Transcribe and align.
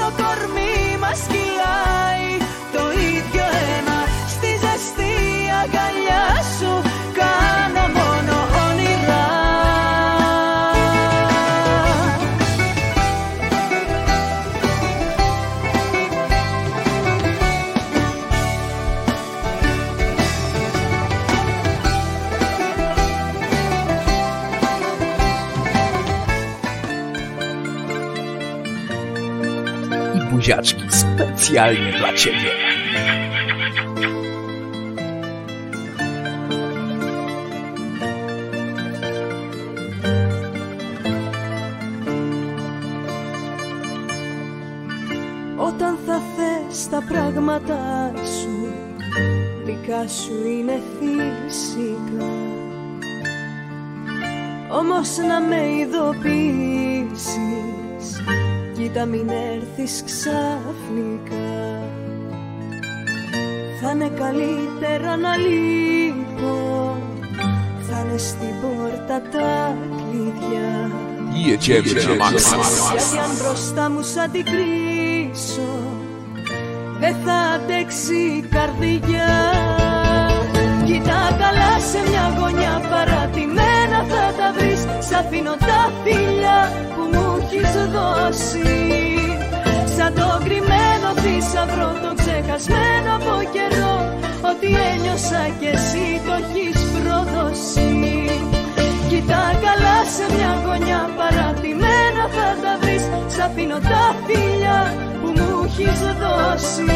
στο 0.00 0.12
κορμί 0.22 0.96
μας 1.00 1.20
κυλάει 1.28 1.79
buziaczki 30.40 30.82
specjalnie 30.90 31.92
dla 31.92 32.12
Ciebie. 32.12 32.50
Όταν 45.58 45.98
θα 46.06 46.20
θες 46.36 46.88
τα 46.88 47.02
πράγματά 47.08 48.12
σου 48.16 48.68
Δικά 49.64 50.08
σου 50.08 50.48
είναι 50.48 50.80
φυσικά 50.98 52.26
Όμως 54.70 55.16
να 55.28 55.40
με 55.40 55.56
ειδοποιήσεις 55.80 56.60
Κοίτα 58.80 59.04
μην 59.04 59.28
έρθεις 59.28 60.02
ξαφνικά. 60.04 61.82
Θα 63.80 63.90
είναι 63.90 64.08
καλύτερα 64.08 65.16
να 65.16 65.36
λείπω. 65.36 66.96
Θα 67.90 68.04
είναι 68.04 68.18
στην 68.18 68.54
πόρτα 68.60 69.22
τα 69.32 69.76
κλειδιά. 69.96 70.90
Jedziemy 71.46 71.92
na 71.94 72.14
maksa. 72.22 72.56
γιατί 72.90 73.18
αν 73.18 73.30
μπροστά 73.38 73.90
μου 73.90 74.02
σ' 74.02 74.16
αντικρίσω 74.16 75.70
Δεν 77.00 77.16
θα 77.24 77.32
αντέξει 77.32 78.14
η 78.14 78.48
καρδιά 78.50 79.39
Σ' 85.10 85.18
αφήνω 85.22 85.54
τα 85.68 85.82
φιλιά 86.02 86.60
που 86.94 87.02
μου 87.12 87.26
έχεις 87.40 87.72
δώσει. 87.94 88.70
Σαν 89.96 90.10
το 90.18 90.28
κρυμμένο 90.44 91.08
θησαυρό 91.22 91.90
το 92.02 92.10
ξεχασμένο 92.20 93.10
από 93.18 93.34
καιρό 93.54 93.96
Ότι 94.50 94.68
ένιωσα 94.90 95.42
κι 95.58 95.68
εσύ 95.76 96.06
το 96.26 96.32
έχεις 96.40 96.78
προδώσει. 96.94 97.90
Κοίτα 99.08 99.42
καλά 99.64 99.98
σε 100.14 100.24
μια 100.34 100.52
γωνιά 100.64 101.02
παρατημένα 101.18 102.24
θα 102.36 102.48
τα 102.62 102.72
βρεις. 102.80 103.04
Σ' 103.34 103.42
αφήνω 103.46 103.78
τα 103.90 104.04
φιλιά 104.26 104.80
που 105.20 105.28
μου 105.36 105.50
έχεις 105.66 106.00
δώσει. 106.22 106.94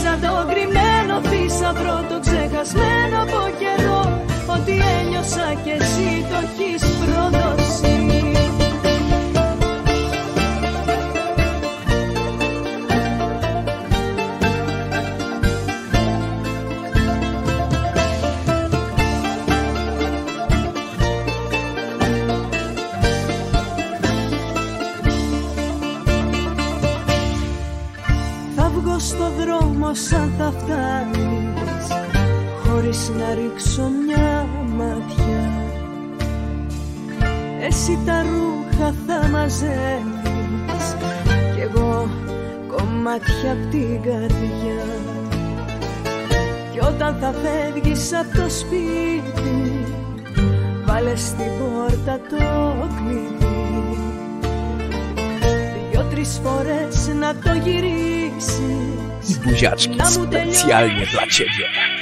Σαν 0.00 0.16
το 0.22 0.32
γκριμμένο 0.48 1.14
θησαυρό 1.28 1.96
το 2.10 2.16
ξεχασμένο 2.24 3.16
από 3.24 3.40
καιρό 3.60 4.00
Ότι 4.46 4.72
ένιωσα 4.72 5.54
κι 5.64 5.70
εσύ 5.70 6.26
το 6.30 6.36
έχεις 6.36 6.82
προδώσει. 6.82 8.08
Θα 28.56 28.70
βγω 28.74 28.98
στο 28.98 29.30
δρόμο 29.38 29.94
σαν 29.94 30.32
θα 30.38 30.52
φτάνεις 30.58 31.88
Χωρίς 32.64 33.10
να 33.18 33.34
ρίξω 33.34 33.90
μια 34.06 34.33
ματιά 34.84 35.52
Εσύ 37.66 37.98
τα 38.06 38.22
ρούχα 38.22 38.94
θα 39.06 39.28
μαζεύεις 39.28 40.86
Κι 41.54 41.60
εγώ 41.60 42.08
κομμάτια 42.66 43.52
απ' 43.52 43.70
την 43.70 44.02
καρδιά. 44.02 44.84
Κι 46.72 46.78
όταν 46.80 47.16
θα 47.20 47.34
φεύγεις 47.42 48.12
από 48.12 48.42
το 48.42 48.50
σπίτι 48.50 49.84
Βάλε 50.86 51.16
στην 51.16 51.50
πόρτα 51.58 52.20
το 52.30 52.74
κλειδί. 52.96 53.98
Δυο-τρεις 55.90 56.40
φορές 56.44 57.08
να 57.20 57.34
το 57.34 57.58
γυρίσεις. 57.64 58.14
I 59.28 59.34
buziaczki 59.44 59.98
specjalnie 60.14 61.06
dla 61.12 61.24
Ciebie. 61.34 61.93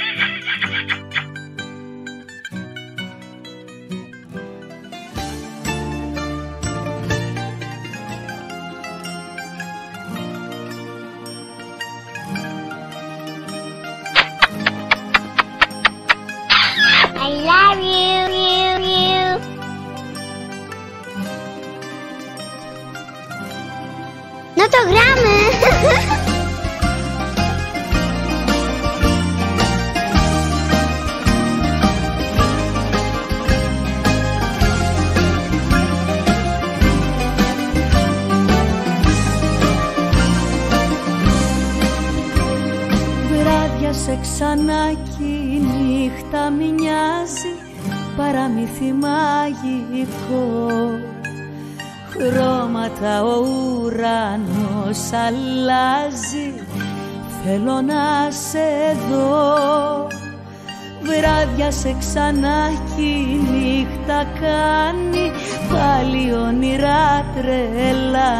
Βράδια 62.13 62.31
σε 62.31 62.31
ξανά 62.31 62.69
κι 62.95 63.01
η 63.01 63.41
νύχτα 63.51 64.23
κάνει 64.39 65.31
Πάλι 65.69 66.33
όνειρα 66.47 67.25
τρελά 67.35 68.33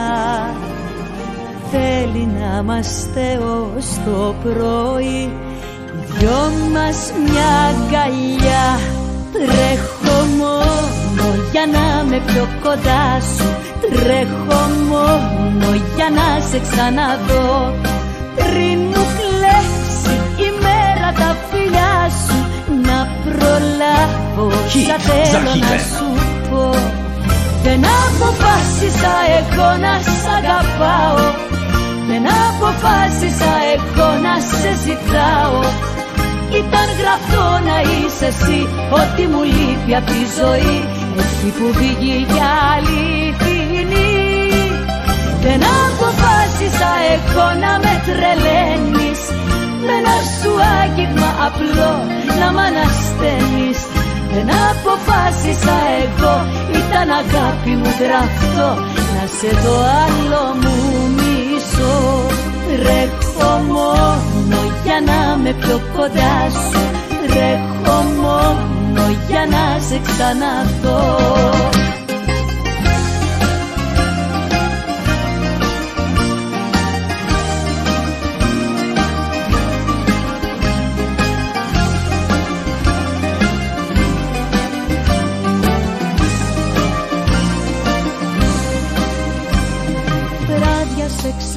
Θέλει 1.71 2.29
να 2.39 2.57
είμαστε 2.57 3.39
ως 3.41 3.85
το 4.05 4.35
πρωί 4.43 5.31
Οι 5.95 6.11
δυο 6.17 6.51
μας 6.73 7.13
μια 7.25 7.53
αγκαλιά. 7.69 8.79
Τρέχω 9.31 10.25
μόνο 10.37 11.35
για 11.51 11.65
να 11.71 12.03
με 12.03 12.21
πιο 12.25 12.47
κοντά 12.63 13.19
σου. 13.21 13.47
Τρέχω 13.81 14.61
μόνο 14.89 15.67
για 15.95 16.09
να 16.09 16.45
σε 16.49 16.59
ξαναδώ. 16.59 17.73
Πριν 18.35 18.79
μου 18.79 19.05
κλέψει 19.17 20.13
η 20.37 20.49
μέρα 20.61 21.11
τα 21.13 21.35
φιλιά 21.49 22.09
σου 22.09 22.33
Να 22.35 22.42
προλάβω 23.25 24.45
Χι, 24.71 24.81
σα 24.89 24.97
θέλω 25.07 25.25
za 25.33 25.39
να 25.47 25.53
chwilę. 25.53 25.79
σου 25.93 26.07
πω. 26.49 26.63
Δεν 27.65 27.81
αποφάσισα 28.05 29.13
εγώ 29.39 29.69
να 29.85 29.93
σ' 30.19 30.27
αγαπάω. 30.37 31.23
Δεν 32.09 32.23
αποφάσισα 32.47 33.51
εγώ 33.73 34.09
να 34.25 34.33
σε 34.49 34.71
ζητάω. 34.83 35.59
Ήταν 36.59 36.87
γραφτό 36.99 37.45
να 37.69 37.77
είσαι 37.91 38.27
εσύ 38.33 38.59
Ό,τι 39.01 39.23
μου 39.31 39.41
λείπει 39.53 39.91
απ' 39.99 40.09
τη 40.13 40.21
ζωή. 40.39 40.77
Εκεί 41.23 41.49
που 41.57 41.65
βγήκε 41.77 42.15
για 42.33 42.49
αληθινή. 42.73 44.11
Δεν 45.43 45.61
αποφάσισα 45.85 46.91
εγώ 47.13 47.45
να 47.63 47.71
με 47.83 47.93
τρελαίνεις 48.05 49.21
Με 49.85 49.93
ένα 49.99 50.17
σου 50.35 50.51
άγγιγμα 50.81 51.29
απλό 51.47 51.93
να 52.39 52.47
μ' 52.53 52.61
ανασταίνεις. 52.67 53.79
Δεν 54.33 54.49
αποφάσισα 54.71 55.77
εγώ 56.03 56.35
Ήταν 56.79 57.07
αγάπη 57.21 57.73
μου 57.79 57.91
γραφτό. 58.01 58.69
Να 59.13 59.23
σε 59.37 59.49
δω 59.61 59.75
άλλο 60.03 60.43
μου 60.61 60.75
μη 61.15 61.35
ζω 61.71 61.95
Τρέχω 62.67 63.51
μόνο 63.73 64.59
για 64.83 64.97
να 65.09 65.37
με 65.37 65.51
πιο 65.61 65.81
κοντά 65.95 66.35
σου. 66.49 66.81
Τρέχω 67.27 67.97
μόνο 68.21 69.03
για 69.27 69.43
να 69.53 69.79
σε 69.87 69.99
ξαναδώ 70.07 71.72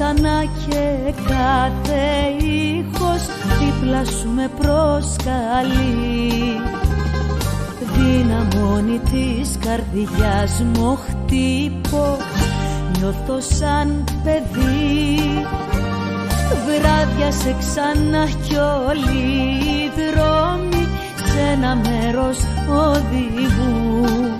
ξανά 0.07 0.43
και 0.43 1.13
κάθε 1.27 2.05
ήχος 2.45 3.21
δίπλα 3.59 4.05
σου 4.05 4.29
με 4.29 4.49
προσκαλεί. 4.59 6.31
Δυναμώνει 7.95 8.99
της 8.99 9.57
καρδιάς 9.59 10.63
μου 10.73 10.95
χτύπω 10.95 12.17
νιώθω 12.97 13.41
σαν 13.55 14.03
παιδί. 14.23 15.45
Βράδια 16.65 17.31
σε 17.31 17.55
ξανά 17.59 18.25
κι 18.25 18.55
όλοι 18.87 19.17
οι 19.17 19.91
δρόμοι 19.97 20.87
σε 21.25 21.39
ένα 21.51 21.75
μέρος 21.75 22.37
οδηγούν 22.69 24.37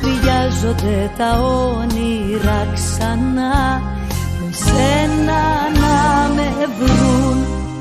Χρειάζονται 0.00 1.10
τα 1.16 1.40
όνειρα 1.40 2.66
ξανά 2.74 3.94
σένα 4.64 5.42
να 5.82 5.96
με 6.36 6.48
βρουν. 6.78 7.38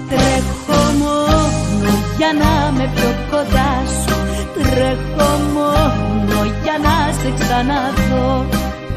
Τρέχω 0.10 0.82
μόνο 1.02 1.92
για 2.18 2.32
να 2.42 2.54
με 2.78 2.86
πιο 2.96 3.12
κοντά 3.32 3.72
σου. 4.02 4.16
Τρέχω 4.56 5.30
μόνο 5.56 6.38
για 6.64 6.76
να 6.86 6.96
σε 7.20 7.30
ξαναδώ. 7.40 8.30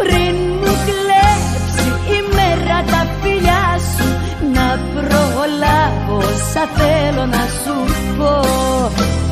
Πριν 0.01 0.35
μου 0.61 0.73
κλέψει 0.87 1.89
η 2.17 2.19
μέρα 2.37 2.79
τα 2.93 3.03
φιλιά 3.21 3.67
σου 3.93 4.09
Να 4.57 4.69
προλάβω 4.93 6.21
σαν 6.53 6.69
θέλω 6.77 7.25
να 7.37 7.45
σου 7.61 7.75
πω. 8.19 8.35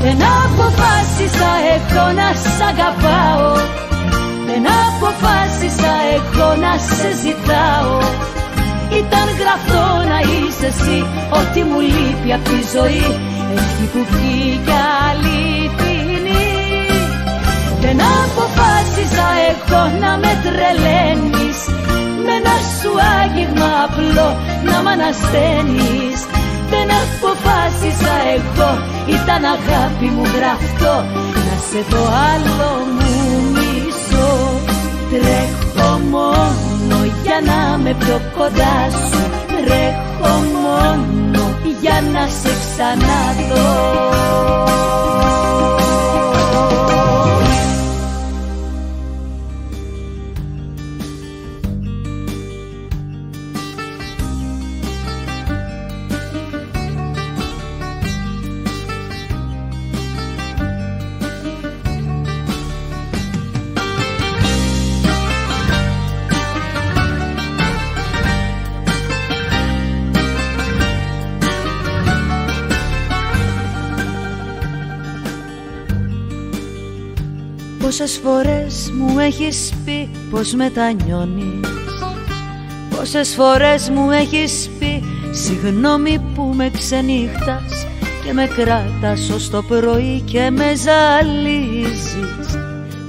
Δεν 0.03 0.19
αποφάσισα 0.43 1.51
έχω 1.75 2.05
να 2.21 2.29
σ' 2.43 2.63
αγαπάω. 2.71 3.53
Δεν 4.49 4.65
αποφάσισα 4.87 5.93
εγώ 6.15 6.49
να 6.63 6.73
σε 6.79 7.11
ζητάω 7.23 7.99
Ήταν 9.01 9.29
γραφτό 9.41 9.85
να 10.11 10.19
είσαι 10.33 10.67
εσύ. 10.73 10.99
Ό,τι 11.39 11.61
μου 11.69 11.81
λείπει 11.81 12.31
από 12.37 12.49
τη 12.51 12.61
ζωή 12.75 13.07
Έχει 13.61 13.85
κουφεί 13.93 14.35
κι 14.67 14.77
αληθινή. 15.07 16.55
Δεν 17.83 17.99
αποφάσισα 18.23 19.29
εγώ 19.51 19.83
να 20.03 20.11
με 20.23 20.33
τρελαίνεις. 20.45 21.59
Με 22.25 22.33
ένα 22.41 22.57
σου 22.79 22.91
άγγιγμα 23.19 23.71
απλό 23.87 24.29
να 24.69 24.77
μ' 24.83 24.91
ανασταίνεις. 24.95 26.19
Δεν 26.73 26.89
αποφάσισα 27.03 28.15
εγώ 28.37 28.71
Ήταν 29.17 29.43
αγάπη 29.57 30.07
μου 30.15 30.25
γραφτό. 30.37 30.95
Να 31.47 31.57
σε 31.69 31.81
το 31.91 32.01
άλλο 32.31 32.71
μου 32.97 33.07
Τρέχω 35.11 35.99
μόνος 36.11 36.66
για 37.27 37.41
να 37.45 37.79
με 37.79 37.97
πιο 37.99 38.21
κοντά 38.37 38.91
σου. 38.91 39.21
Τρέχω 39.47 40.35
μόνο 40.63 41.57
για 41.81 42.01
να 42.13 42.27
σε 42.27 42.49
ξαναδώ 42.65 44.07
Πόσες 77.87 78.21
φορές 78.25 78.93
μου 78.99 79.19
έχεις 79.19 79.73
πει 79.85 80.09
πως 80.31 80.53
μετανιώνεις; 80.53 81.69
Πόσες 82.97 83.35
φορές 83.35 83.91
μου 83.91 84.11
έχεις 84.11 84.71
πει 84.79 85.03
Συγγνώμη 85.31 86.19
που 86.35 86.43
με 86.43 86.71
ξενύχτας 86.71 87.87
Και 88.25 88.33
με 88.33 88.47
κράτας 88.47 89.31
ως 89.31 89.51
το 89.51 89.63
πρωί 89.63 90.21
και 90.21 90.51
με 90.51 90.75
ζαλίζεις. 90.75 92.55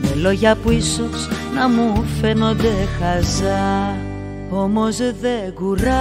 Με 0.02 0.14
λόγια 0.16 0.56
που 0.56 0.72
ίσως 0.72 1.28
να 1.56 1.70
μου 1.70 2.06
φαίνονται 2.22 2.74
χαζά 3.00 3.98
Όμως 4.50 4.98
δεν 4.98 5.54
κουράζομαι. 5.54 5.96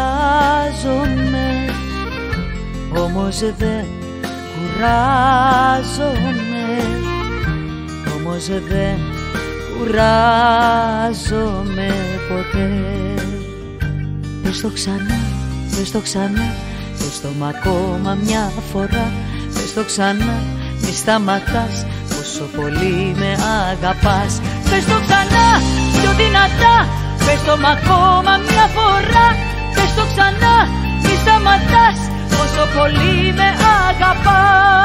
Όμως 2.97 3.39
δεν 3.39 3.87
κουράζομαι 4.55 6.56
όμως 8.37 8.49
δεν 8.69 8.99
κουράζομαι 9.79 11.19
ποτέ. 12.29 12.69
Πες 14.43 14.61
το 14.61 14.69
ξανά, 14.69 15.19
πες 15.77 15.91
το 15.91 16.01
ξανά 16.01 16.55
Πες 16.99 17.21
το 17.21 17.29
μ' 17.39 17.45
ακόμα 17.45 18.19
μια 18.25 18.53
φορά. 18.73 19.13
Πες 19.55 19.73
το 19.75 19.85
ξανά, 19.85 20.43
μη 20.81 20.93
σταματάς 20.93 21.87
Πόσο 22.09 22.45
πολύ 22.57 23.15
με 23.19 23.31
αγαπάς. 23.71 24.41
Πες 24.71 24.85
το 24.85 24.99
ξανά, 25.07 25.49
πιο 25.97 26.11
δυνατά 26.23 26.77
Πες 27.27 27.41
το 27.47 27.57
μ' 27.63 27.71
ακόμα 27.77 28.33
μια 28.49 28.67
φορά. 28.77 29.27
Πες 29.75 29.91
το 29.99 30.05
ξανά, 30.13 30.57
μη 31.03 31.15
σταματάς 31.23 31.99
Πόσο 32.31 32.65
πολύ 32.77 33.33
με 33.39 33.49
αγαπάς 33.89 34.77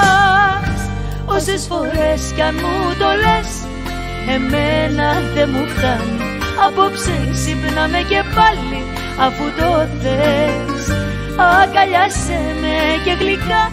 Όσες 1.36 1.66
φορές 1.70 2.32
κι 2.36 2.42
αν 2.42 2.56
μου 2.56 2.96
το 3.00 3.10
λες 3.24 3.50
Εμένα 4.36 5.22
δεν 5.34 5.50
μου 5.54 5.68
φτάνει 5.68 6.18
Απόψε 6.68 7.30
ξυπνάμε 7.34 7.98
και 8.10 8.24
πάλι 8.36 8.82
Αφού 9.20 9.44
το 9.58 9.88
θες 10.02 10.96
Αγκαλιάσέ 11.38 12.40
με 12.62 13.04
και 13.04 13.14
γλυκά 13.20 13.72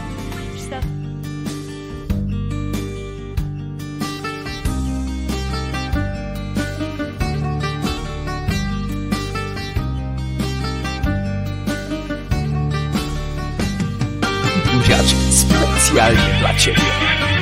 Buziaczki 14.73 15.33
specjalnie 15.41 16.33
dla 16.41 16.53
Ciebie. 16.55 17.38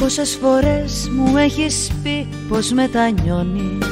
Πόσες 0.00 0.38
φορές 0.42 1.10
μου 1.16 1.36
έχεις 1.36 1.90
πει 2.02 2.28
πως 2.48 2.72
μετανιώνεις; 2.72 3.86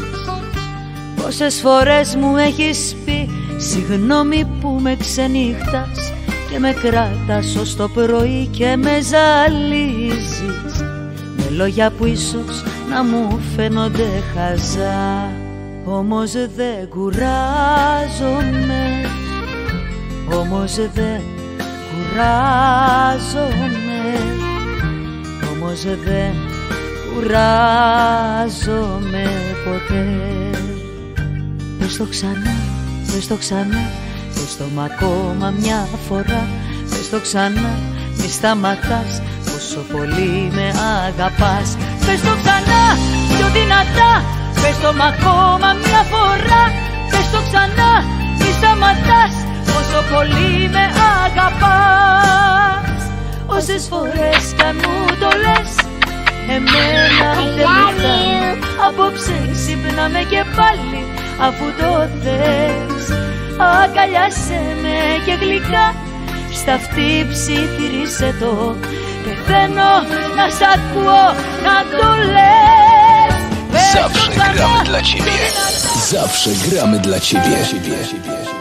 Πόσες 1.22 1.60
φορές 1.60 2.16
μου 2.16 2.36
έχεις 2.36 2.96
πει 3.04 3.28
Συγγνώμη 3.56 4.44
που 4.60 4.78
με 4.80 4.96
ξενύχτας 4.96 6.12
Και 6.50 6.58
με 6.58 6.72
κράτας 6.72 7.56
ως 7.56 7.76
το 7.76 7.88
πρωί 7.88 8.46
και 8.46 8.76
με 8.76 9.00
ζαλίζεις. 9.00 10.82
Με 11.36 11.48
λόγια 11.56 11.90
που 11.90 12.04
ίσως 12.04 12.62
να 12.90 13.04
μου 13.04 13.40
φαίνονται 13.56 14.08
χαζά 14.34 15.32
Όμως 15.84 16.32
δεν 16.32 16.88
κουράζομαι. 16.88 17.20
Όμως 20.30 20.74
δεν 20.74 21.22
κουράζομαι 21.90 23.87
όμως 25.68 25.84
δεν 25.84 26.34
κουράζομαι 27.14 27.64
ποτέ. 29.64 30.04
Πες 31.78 31.96
το 31.96 32.04
ξανά, 32.04 32.54
πες 33.12 33.26
το 33.26 33.36
ξανά 33.36 33.82
Πες 34.34 34.56
το 34.58 34.64
μ' 34.74 34.80
ακόμα 34.80 35.50
μια 35.60 35.88
φορά. 36.08 36.46
Πες 36.90 37.10
το 37.10 37.20
ξανά, 37.20 37.70
μη 38.16 38.22
μη 38.22 38.28
σταματάς 38.28 39.22
Πόσο 39.44 39.80
πολύ 39.92 40.50
με 40.54 40.66
αγαπάς. 41.06 41.76
Πες 42.06 42.20
το 42.20 42.34
ξανά 42.40 42.84
πιο 43.28 43.46
δυνατά 43.56 44.12
Πες 44.62 44.76
το 44.82 44.90
μ' 44.98 45.06
ακόμα 45.12 45.68
μια 45.84 46.02
φορά. 46.12 46.62
Πες 47.10 47.26
το 47.32 47.40
ξανά 47.48 47.92
μη 48.38 48.50
σταματάς 48.58 49.34
Πόσο 49.66 50.00
πολύ 50.12 50.52
με 50.74 50.84
αγαπάς 51.24 52.08
Όσες 53.56 53.86
φορές 53.90 54.42
κι 54.56 54.62
αν 54.62 54.76
μου 54.82 55.04
το 55.20 55.30
λες 55.44 55.70
Εμένα 56.54 57.28
δεν 57.34 57.44
μου 57.44 57.52
φτάνει. 57.56 58.58
Απόψε 58.86 59.36
ξυπνάμε 59.54 60.22
και 60.30 60.42
πάλι 60.56 61.00
Αφού 61.46 61.64
το 61.80 61.90
θες. 62.22 63.04
Αγκαλιάσέ 63.82 64.62
με 64.82 64.96
και 65.24 65.34
γλυκά 65.40 65.86
Στα 66.60 66.72
αυτή 66.74 67.26
ψιθυρίσε 67.30 68.34
το. 68.40 68.76
Πεθαίνω 69.24 69.92
να 70.36 70.46
σ' 70.56 70.64
ακούω 70.74 71.26
να 71.66 71.76
το 71.98 72.08
λες. 72.34 72.68
Zawsze 73.94 74.30
gramy 74.54 74.80
dla 74.88 75.00
ciebie. 75.02 75.44
Zawsze 76.12 76.50
gramy 76.64 76.98
dla 77.06 77.18
ciebie. 77.20 77.58
Οχτώ, 77.62 78.57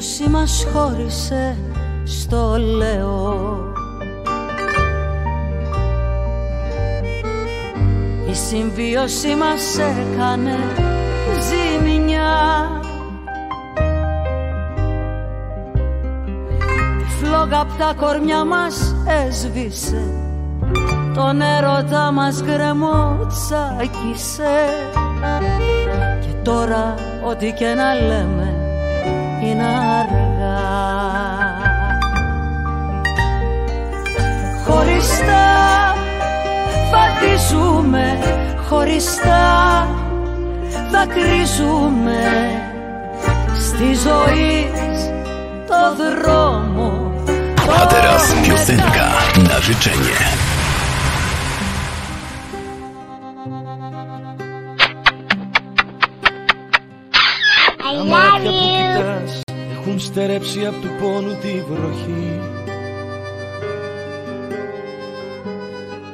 συμβίωση 0.00 0.28
μας 0.28 0.66
χώρισε 0.72 1.56
στο 2.04 2.56
λέω. 2.58 3.58
Η 8.30 8.34
συμβίωση 8.34 9.34
μας 9.34 9.78
έκανε 9.78 10.56
ζημιά. 11.40 12.68
Η 17.00 17.04
φλόγα 17.20 17.60
απ' 17.60 17.78
τα 17.78 17.94
κορμιά 18.00 18.44
μας 18.44 18.94
έσβησε. 19.26 20.02
Τον 21.14 21.40
έρωτα 21.40 22.12
μας 22.12 22.42
γκρεμότσακισε. 22.42 24.68
Και 26.20 26.32
τώρα 26.42 26.94
ό,τι 27.28 27.52
και 27.52 27.74
να 27.74 27.94
λέμε 27.94 28.53
είναι 29.44 29.64
αργά 30.00 30.62
Χωριστά 34.66 35.94
φαντίζουμε 36.90 38.18
Χωριστά 38.68 39.88
δακρύζουμε 40.90 42.22
Στη 43.60 43.94
ζωή 44.08 44.70
το 45.66 45.94
δρόμο 46.04 47.12
A 47.80 47.86
teraz 47.86 48.34
piosenka 48.44 49.06
na 49.48 49.60
życzenie. 49.60 50.33
Έχουν 59.94 60.06
στερέψει 60.06 60.66
από 60.66 60.76
του 60.80 60.88
πόνου 61.00 61.34
τη 61.40 61.62
βροχή. 61.68 62.40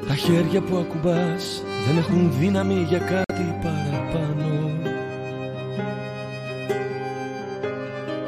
Τα 0.08 0.14
χέρια 0.14 0.60
που 0.60 0.76
ακουμπάς 0.76 1.62
δεν 1.86 1.96
έχουν 1.98 2.32
δύναμη 2.38 2.86
για 2.88 2.98
κάτι 2.98 3.56
παραπάνω. 3.62 4.70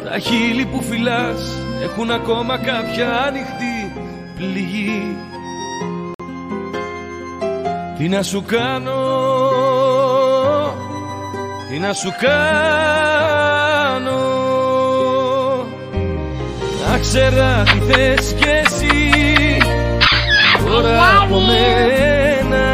Τα 0.05 0.19
χείλη 0.19 0.67
που 0.67 0.83
φυλάς 0.83 1.59
έχουν 1.83 2.11
ακόμα 2.11 2.59
κάποια 2.59 3.13
άνοιχτη 3.13 3.93
πληγή. 4.37 5.17
Τι 7.99 8.09
να 8.09 8.23
σου 8.23 8.45
κάνω 8.47 9.01
τι 11.69 11.79
να 11.79 11.93
σου 11.93 12.13
κάνω. 12.21 12.73
Να 14.03 14.32
ξέρα 17.03 17.63
τι 17.63 17.93
θες 17.93 18.35
κι 18.39 18.49
εσύ. 18.65 19.13
Τώρα 20.67 21.23
από 21.23 21.41
μένα 21.41 22.65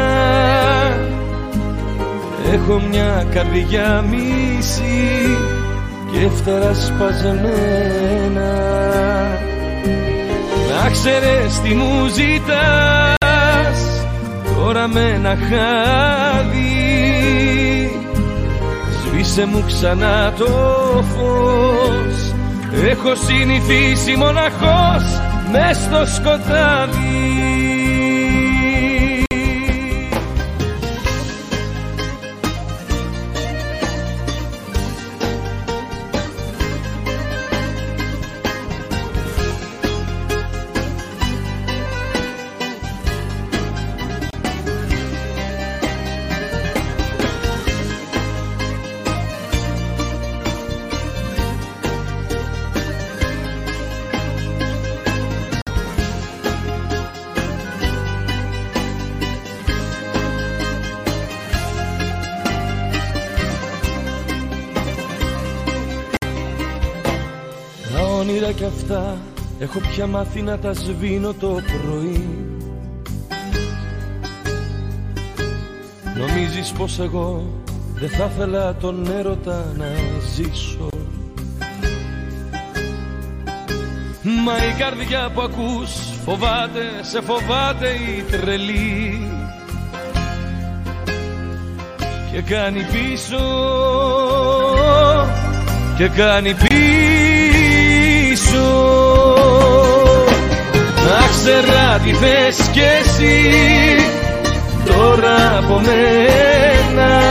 Έχω 2.53 2.81
μια 2.89 3.25
καρδιά 3.33 4.05
μίση 4.09 5.37
Και 6.11 6.29
φτερά 6.35 6.73
σπασμένα 6.73 8.51
Να 10.69 10.89
ξέρεις 10.89 11.61
τι 11.61 11.73
μου 11.73 12.07
ζητάς 12.07 13.79
Τώρα 14.55 14.87
με 14.87 15.11
ένα 15.15 15.29
χάδι. 15.29 16.69
Σβήσε 19.03 19.45
μου 19.45 19.63
ξανά 19.67 20.33
το 20.37 20.45
φως 21.15 22.28
Έχω 22.73 23.15
συνηθίσει 23.15 24.15
μοναχός 24.15 25.03
μες 25.51 25.77
στο 25.77 26.05
σκοτάδι 26.05 26.88
μάθει 70.09 70.41
να 70.41 70.57
τα 70.57 70.73
σβήνω 70.73 71.33
το 71.33 71.47
πρωί. 71.47 72.27
Νομίζεις 76.15 76.71
πως 76.71 76.99
εγώ 76.99 77.45
δεν 77.93 78.09
θα 78.09 78.29
ήθελα 78.33 78.75
τον 78.75 79.11
έρωτα 79.17 79.73
να 79.77 79.85
ζήσω; 80.35 80.87
Μα 84.21 84.53
η 84.65 84.73
καρδιά 84.77 85.31
που 85.33 85.41
ακούς 85.41 85.91
φοβάται, 86.25 86.83
σε 87.01 87.21
φοβάται 87.21 87.89
η 87.89 88.21
τρελή. 88.31 89.27
Και 92.31 92.41
κάνει 92.41 92.79
πίσω 92.83 93.37
και 95.97 96.07
κάνει 96.07 96.53
πίσω 96.53 96.88
Να 101.39 101.45
ξέρα 101.45 101.99
τι 102.03 102.11
θες 102.13 102.67
κι 102.71 102.79
εσύ 102.79 103.35
τώρα 104.85 105.57
από 105.57 105.81
μένα. 105.85 107.21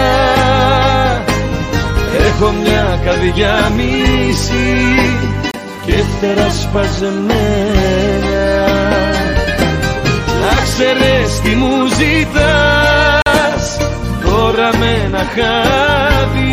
Έχω 2.27 2.53
μια 2.63 3.01
καρδιά 3.05 3.73
μίση 3.77 4.77
και 5.87 5.93
φτερά 5.93 6.51
σπαζεμένα. 6.51 7.27
Να 10.41 10.63
ξέρεις 10.65 11.41
τι 11.43 11.55
μου 11.55 11.87
ζητάς 11.87 13.77
τώρα 14.25 14.71
με 14.79 15.01
ένα 15.05 15.27
χάδι. 15.35 16.53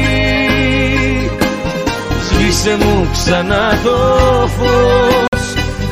Σβήσε 2.30 2.78
μου 2.80 3.08
ξανά 3.12 3.80
το 3.84 3.98
φως 4.58 5.25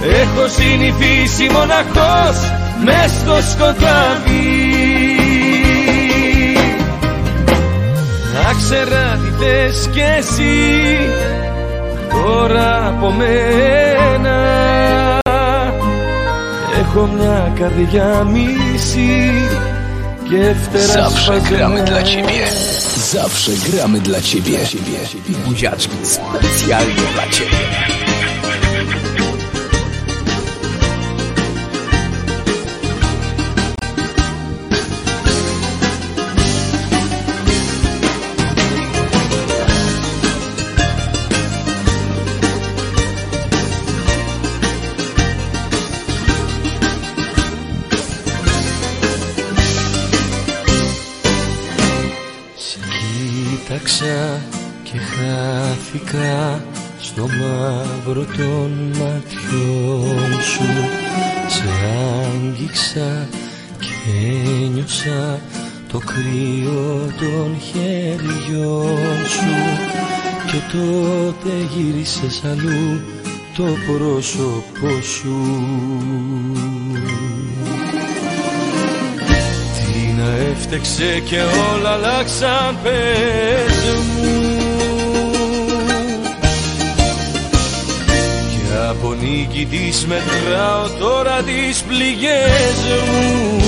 Έχω 0.04 0.48
συνηθίσει 0.48 1.50
μοναχός 1.52 2.38
μες 2.84 3.12
στο 3.12 3.52
σκοτάδι 3.52 4.84
ξέρα 8.58 9.20
τι 9.24 9.44
θες 9.44 9.90
κι 9.92 10.00
εσύ 10.18 10.98
τώρα 12.10 12.88
από 12.88 13.12
μένα 13.12 14.38
Έχω 16.80 17.10
μια 17.18 17.52
καρδιά 17.60 18.28
μισή 18.32 19.32
και 20.30 20.54
φτερά 20.64 21.10
Zawsze 21.10 21.36
gramy 21.50 21.82
dla 21.90 22.02
ciebie. 22.10 22.46
Zawsze 23.14 23.52
gramy 23.68 24.00
dla 24.08 24.20
ciebie. 24.30 24.60
Buziaczki 25.46 25.98
specjalnie 26.16 27.06
dla 27.14 27.26
ciebie. 27.36 28.03
Στο 57.16 57.28
μαύρο 57.28 58.26
των 58.38 58.72
ματιών 58.98 60.42
σου. 60.42 60.64
Σε 61.48 61.64
άγγιξα 62.24 63.28
και 63.80 64.12
ένιωσα 64.64 65.40
το 65.92 65.98
κρύο 65.98 67.08
των 67.20 67.58
χεριών 67.60 69.26
σου. 69.26 69.56
Και 70.46 70.78
τότε 70.78 71.50
γύρισες 71.76 72.44
αλλού 72.46 73.02
το 73.56 73.64
πρόσωπό 73.64 75.02
σου. 75.02 75.38
Τι 79.76 80.22
να 80.22 80.30
έφτεξε 80.52 81.22
και 81.30 81.38
όλα 81.74 81.90
αλλάξαν 81.90 82.78
πες 82.84 83.84
μου 84.22 84.43
Από 88.94 89.14
νίκη 89.14 89.66
της 89.66 90.06
μετράω 90.06 90.88
τώρα 91.00 91.42
τις 91.42 91.82
πληγές 91.82 92.78
μου. 93.08 93.62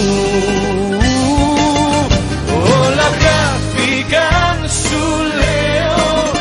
Όλα 2.83 3.09
χάθηκαν 3.21 4.69
σου 4.69 5.05
λέω 5.39 6.31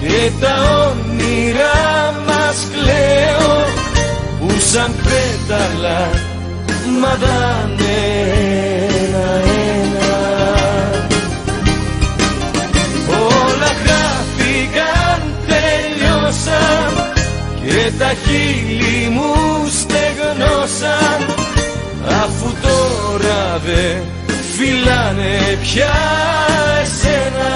και 0.00 0.30
τα 0.40 0.54
όνειρά 0.88 2.14
μας 2.26 2.66
κλαίω 2.72 3.64
που 4.40 4.60
σαν 4.72 4.94
πέταλα 5.02 6.10
μαδάνε 7.00 8.37
τώρα 23.20 23.58
δε 23.64 24.00
φυλάνε 24.56 25.58
πια 25.62 25.94
εσένα 26.82 27.48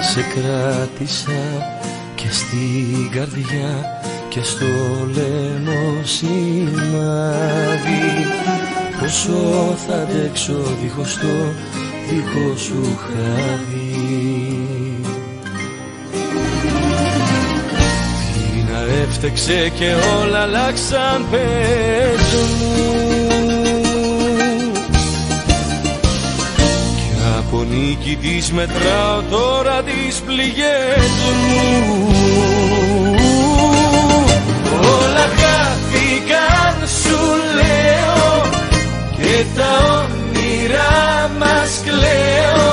Σε 0.00 0.20
κράτησα 0.20 1.72
και 2.14 2.26
στην 2.30 3.10
καρδιά 3.10 4.00
και 4.28 4.42
στο 4.42 4.66
λαιμό 5.14 6.02
σημάδι. 6.04 6.40
Πόσο 9.00 9.76
θα 9.86 9.94
αντέξω 9.94 10.62
δίχως 10.82 11.14
το 11.14 11.52
δικό 12.08 12.56
σου 12.56 12.98
χάδι. 12.98 13.94
Τι 18.32 18.72
να 18.72 18.80
έφτεξε 19.02 19.72
και 19.78 19.94
όλα 20.22 20.40
αλλάξαν 20.40 21.26
πες 21.30 22.34
μου 22.58 23.09
Από 27.52 27.62
νίκη 27.62 28.18
της 28.20 28.52
μετράω 28.52 29.22
τώρα 29.30 29.82
τις 29.82 30.20
πληγές 30.26 31.10
μου 31.86 32.14
Όλα 34.72 35.26
χάθηκαν 35.40 36.88
σου 37.02 37.20
λέω 37.54 38.50
και 39.16 39.44
τα 39.56 39.98
όνειρά 39.98 41.30
μας 41.38 41.80
κλαίω. 41.84 42.72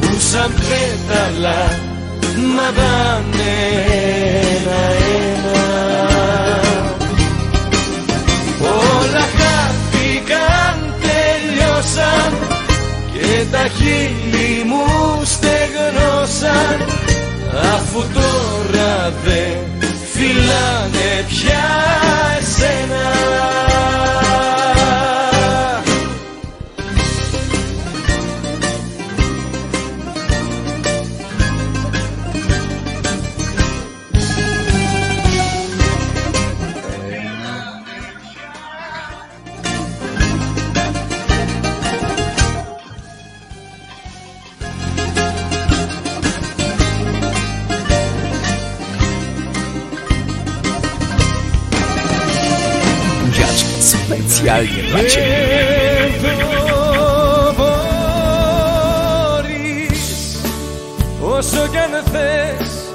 Που 0.00 0.20
σαν 0.32 0.52
πέταλα 0.54 1.80
μαδάνε 2.56 3.56
ένα-ένα 4.56 5.66
Όλα 8.60 9.24
χάθηκαν 9.38 10.94
τελειώσαν. 11.00 12.38
και 12.38 12.44
τα 12.44 12.57
χείλη 13.88 14.64
μου 14.64 14.84
στεγνώσαν. 15.24 16.76
Αφού 17.74 18.04
τώρα 18.14 19.12
δε 19.24 19.42
φυλάνε 20.12 21.24
πια 21.28 21.66
εσένα 22.40 23.06
specjalnie 54.48 54.82
dla 54.82 55.00
Ciebie. 55.04 55.48
Όσο 61.20 61.68
κι 61.70 61.78
αν 61.78 62.02
θες 62.12 62.94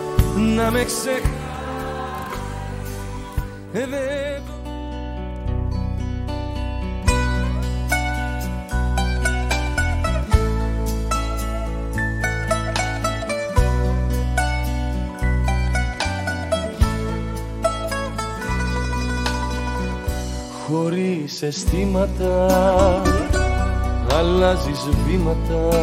να 0.56 0.72
με 0.72 0.84
ξεχάσεις 0.84 1.34
Χωρίς 21.44 21.64
αισθήματα 21.64 22.46
Αλλάζεις 24.18 24.90
βήματα 25.06 25.78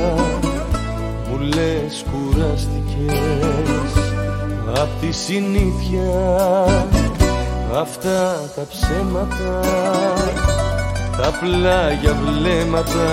Μου 1.28 1.38
λες 1.38 2.04
κουραστικές. 2.10 3.92
Απ' 4.74 5.00
τη 5.00 5.12
συνήθεια 5.12 6.10
Αυτά 7.74 8.50
τα 8.56 8.66
ψέματα 8.68 9.60
Τα 11.16 11.38
πλάγια 11.40 12.16
βλέμματα 12.24 13.06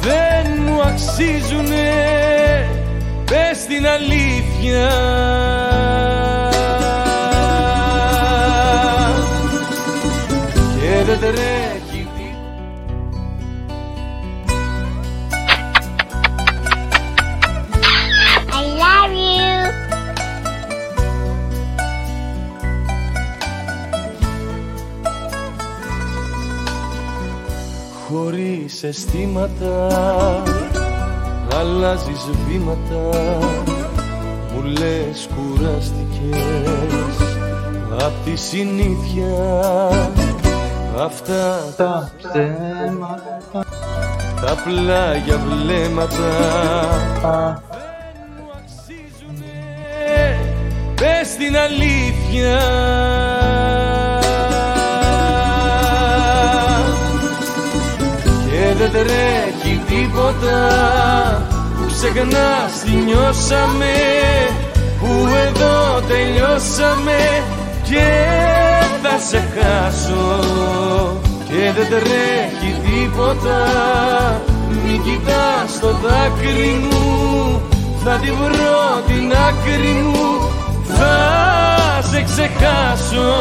Δεν 0.00 0.62
μου 0.66 0.80
αξίζουνε. 0.82 1.92
Πες 3.24 3.64
την 3.66 3.86
αλήθεια 3.86 4.90
δεν 11.04 11.18
τρέχει 11.18 12.08
I 18.56 18.62
love 18.82 19.12
you. 19.36 19.72
Χωρίς 28.08 28.82
αισθήματα 28.82 29.88
Αλλάζεις 31.54 32.28
βήματα. 32.48 33.18
Μου 34.54 34.62
λες 34.62 35.28
κουραστικές 35.34 37.16
Απ' 37.98 38.24
τη 38.24 38.36
συνήθεια 38.36 39.34
Αυτά 40.98 41.72
τα 41.76 42.10
ψέματα 42.18 43.40
τα 44.40 44.54
πλάγια 44.64 45.40
βλέμματα 45.48 46.28
α, 47.22 47.60
μου 48.36 48.50
αξίζουνε. 48.58 49.54
Πες 50.94 51.36
την 51.36 51.56
αλήθεια. 51.56 52.60
Και 58.50 58.74
δεν 58.74 58.90
τρέχει 58.90 59.80
τίποτα 59.88 60.68
Που 61.76 61.86
ξεχνάς 61.86 62.82
τι 62.84 62.90
νιώσαμε 62.90 63.94
Που 65.00 65.26
εδώ 65.46 66.00
τελειώσαμε 66.08 67.42
Και 67.82 68.53
θα 69.16 69.20
σε 69.20 69.42
χάσω 69.54 70.40
Και 71.48 71.72
δεν 71.74 71.88
τρέχει 71.88 72.80
τίποτα. 72.84 73.60
Μην 74.68 75.02
κοιτάς 75.02 75.80
το 75.80 75.88
δάκρυ 75.88 76.88
μου 76.90 77.60
Θα 78.04 78.10
τη 78.10 78.30
βρω 78.30 79.02
την 79.06 79.32
άκρη 79.32 80.02
μου. 80.02 80.50
Θα 80.86 82.02
σε 82.10 82.22
ξεχάσω 82.22 83.34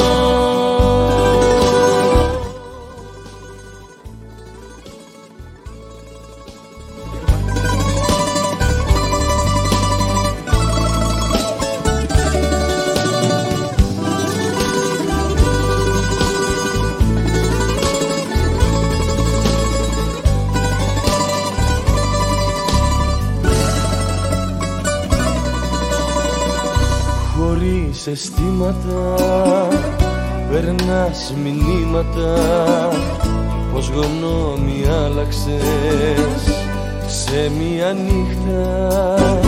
Σε 37.93 37.99
μία 37.99 38.13
νύχτα 38.13 39.39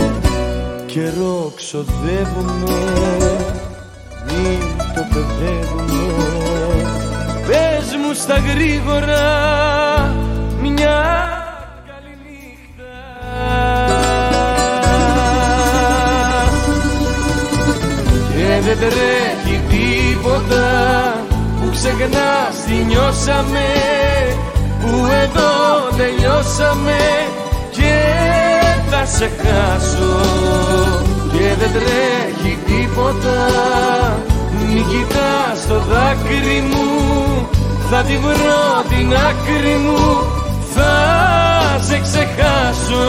Καιρό 0.86 1.52
ξοδεύουμε 1.56 2.78
Μην 4.26 4.60
το 4.94 5.06
παιδεύουμε 5.12 6.14
Πες 7.46 7.96
μου 8.02 8.14
στα 8.14 8.38
γρήγορα 8.38 9.24
Μια 10.60 11.02
καλή 11.86 12.18
νύχτα. 12.24 12.94
Και 18.30 18.60
δεν 18.60 18.78
τρέχει 18.78 19.60
τίποτα 19.68 20.64
που 21.60 21.70
ξεχνάς 21.70 22.64
τι 22.66 22.74
νιώσαμε 22.84 23.66
που 24.80 25.06
εδώ 25.06 25.96
τελειώσαμε. 25.96 26.96
και 27.16 27.35
θα 27.35 27.35
σε 29.06 29.30
χάσω 29.42 30.20
και 31.32 31.54
δεν 31.58 31.70
τρέχει 31.72 32.58
τίποτα. 32.66 33.48
Μη 34.50 34.80
κοιτάς 34.80 35.66
το 35.68 35.78
δάκρυ 35.78 36.60
μου 36.70 37.48
θα 37.90 38.02
τη 38.02 38.16
βρω 38.16 38.82
την 38.88 39.12
άκρη 39.14 39.76
μου. 39.76 40.22
Θα 40.74 41.82
σε 41.82 42.00
ξεχάσω. 42.00 43.06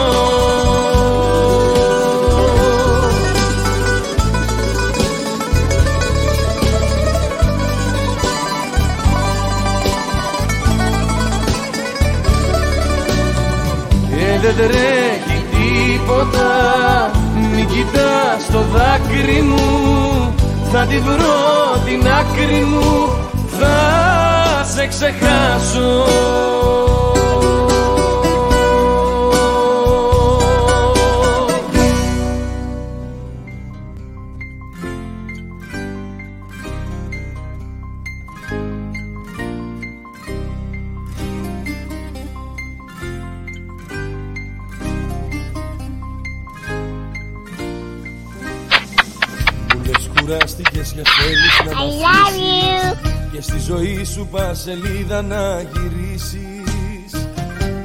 Και 14.10 14.40
δεν 14.42 14.56
τρέχει 14.56 15.07
τίποτα 16.38 17.12
Μην 17.56 17.68
κοιτάς 17.68 18.52
το 18.52 18.64
δάκρυ 18.74 19.42
μου 19.42 20.34
Θα 20.72 20.86
τη 20.86 21.00
βρω 21.00 21.82
την 21.86 22.08
άκρη 22.08 22.64
μου. 22.64 23.10
Θα 23.60 24.64
σε 24.64 24.88
ξεχάσω 24.88 26.06
ζωή 53.88 54.04
σου 54.04 54.28
πας 54.32 54.60
σελίδα 54.60 55.22
να 55.22 55.62
γυρίσεις. 55.62 57.28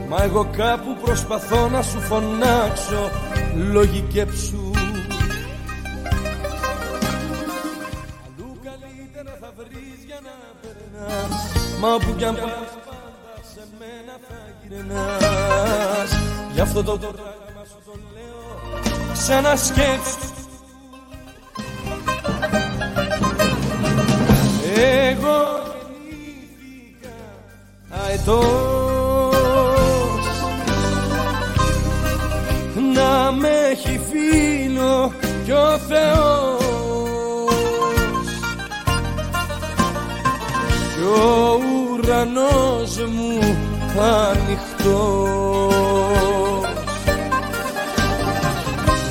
Μα 0.08 0.22
εγώ 0.22 0.48
κάπου 0.56 0.96
προσπαθώ 1.02 1.68
να 1.68 1.82
σου 1.82 2.00
φωνάξω 2.00 3.10
Λογικέψου 3.70 4.70
Αλλού 8.24 8.58
καλύτερα 8.64 9.38
θα 9.40 9.52
βρεις 9.56 10.04
για 10.06 10.20
να 10.22 10.30
περνάς. 10.62 11.52
Μα 11.80 11.94
όπου 11.94 12.14
κι 12.16 12.24
αν 12.24 12.34
πας 12.34 12.50
πάντα 12.86 13.34
σε 13.54 13.66
μένα 13.78 14.14
θα 14.28 14.36
γυρνάς. 14.68 16.10
Γι' 16.52 16.60
αυτό 16.60 16.82
το 16.82 16.96
πράγμα 16.96 17.64
σου 17.64 17.78
το 17.84 17.92
λέω 18.14 18.40
Ξανασκέψου 19.12 20.30
Εγώ 24.74 25.40
γεννήθηκα 25.44 25.71
αετός 28.12 29.36
Να 32.94 33.32
με 33.32 33.48
έχει 33.70 34.00
φίλο 34.10 35.12
κι 35.44 35.52
ο 35.52 35.78
Θεός. 35.88 36.60
Κι 40.94 41.02
ο 41.02 41.60
ουρανός 41.92 42.96
μου 42.96 43.56
ανοιχτός. 44.00 45.52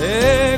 Εγώ 0.02 0.51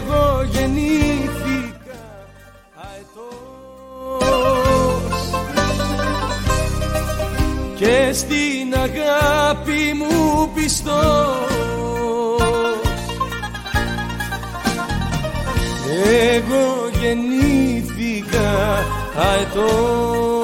αγάπη 8.83 9.93
μου 9.97 10.49
πιστός. 10.55 11.53
Εγώ 16.33 16.89
γεννήθηκα 17.01 18.49
αετός 19.15 20.42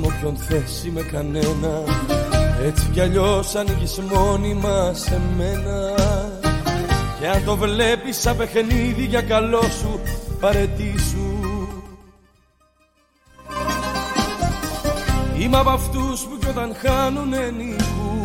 με 0.00 0.06
όποιον 0.06 0.36
θέση 0.36 0.90
με 0.90 1.02
κανένα. 1.02 1.82
Έτσι 2.62 2.88
κι 2.92 3.00
αλλιώς 3.00 3.54
ανοίγεις 3.54 3.98
μόνιμα 3.98 4.92
σε 4.94 5.20
μένα 5.36 5.94
Και 7.20 7.28
αν 7.28 7.44
το 7.44 7.56
βλέπεις 7.56 8.20
σαν 8.20 8.36
παιχνίδι 8.36 9.04
για 9.04 9.22
καλό 9.22 9.62
σου 9.62 10.00
παρετήσου 10.40 11.18
Είμαι 15.38 15.56
από 15.56 15.70
αυτούς 15.70 16.20
που 16.20 16.38
κι 16.38 16.48
όταν 16.48 16.74
χάνουνε 16.74 17.50
νικούν 17.50 18.22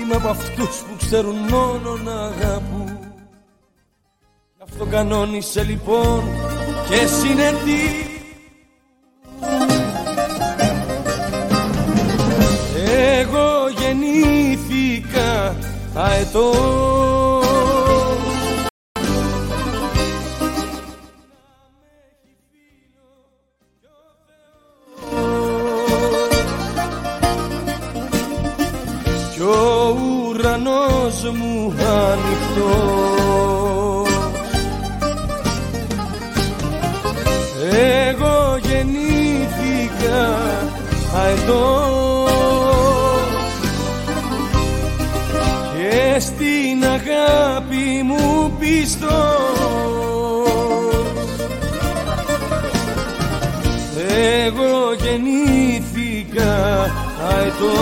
Είμαι 0.00 0.14
από 0.14 0.28
αυτούς 0.28 0.76
που 0.76 0.96
ξέρουν 0.98 1.36
μόνο 1.36 1.96
να 2.04 2.24
αγαπούν. 2.24 2.98
Γι' 4.56 4.62
αυτό 4.62 4.84
κανόνισε 4.84 5.62
λοιπόν 5.62 6.22
και 6.88 7.06
συνετή 7.06 8.13
γεννήθηκα 15.94 16.00
αετός 16.00 17.44
Κι 29.34 29.40
ο 29.40 29.96
ουρανός 30.28 31.22
μου 31.22 31.74
ανοιχτός. 32.10 32.94
Εγώ 38.10 38.58
γεννήθηκα 38.62 40.22
αετός 41.14 42.03
πιστός 48.94 49.64
Εγώ 54.46 54.92
γεννήθηκα 55.02 56.54
αετός. 57.28 57.74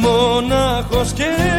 Μονάχος 0.00 1.12
και 1.12 1.55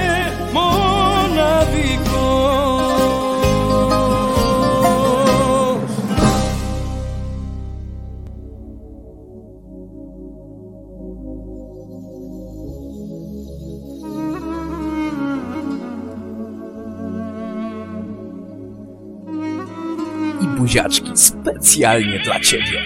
buziaczki 20.68 21.12
specjalnie 21.16 22.20
dla 22.20 22.40
ciebie. 22.40 22.82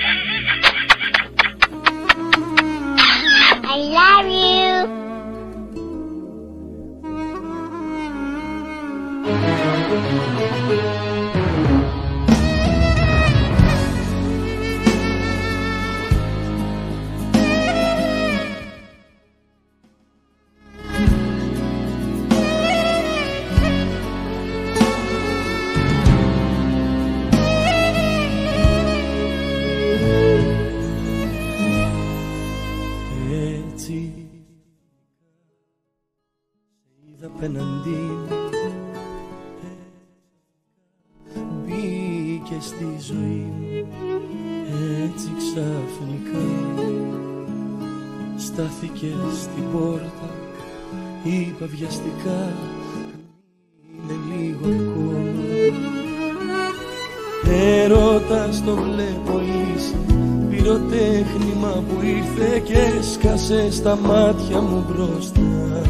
Στα 63.82 63.98
μάτια 64.08 64.62
μου 64.62 64.86
μπροστά. 64.88 65.82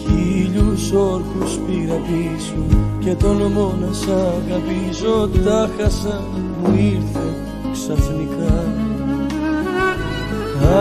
Χίλιους 0.00 0.92
όρκους 0.92 1.58
πήρα 1.66 1.94
πίσω 1.94 2.54
Και 2.98 3.14
τολμώ 3.14 3.74
να 3.80 3.92
σ' 3.92 4.08
αγαπήσω. 4.08 5.28
Τα 5.44 5.70
χάσα 5.78 6.22
μου 6.62 6.74
ήρθε 6.76 7.28
ξαφνικά. 7.72 8.64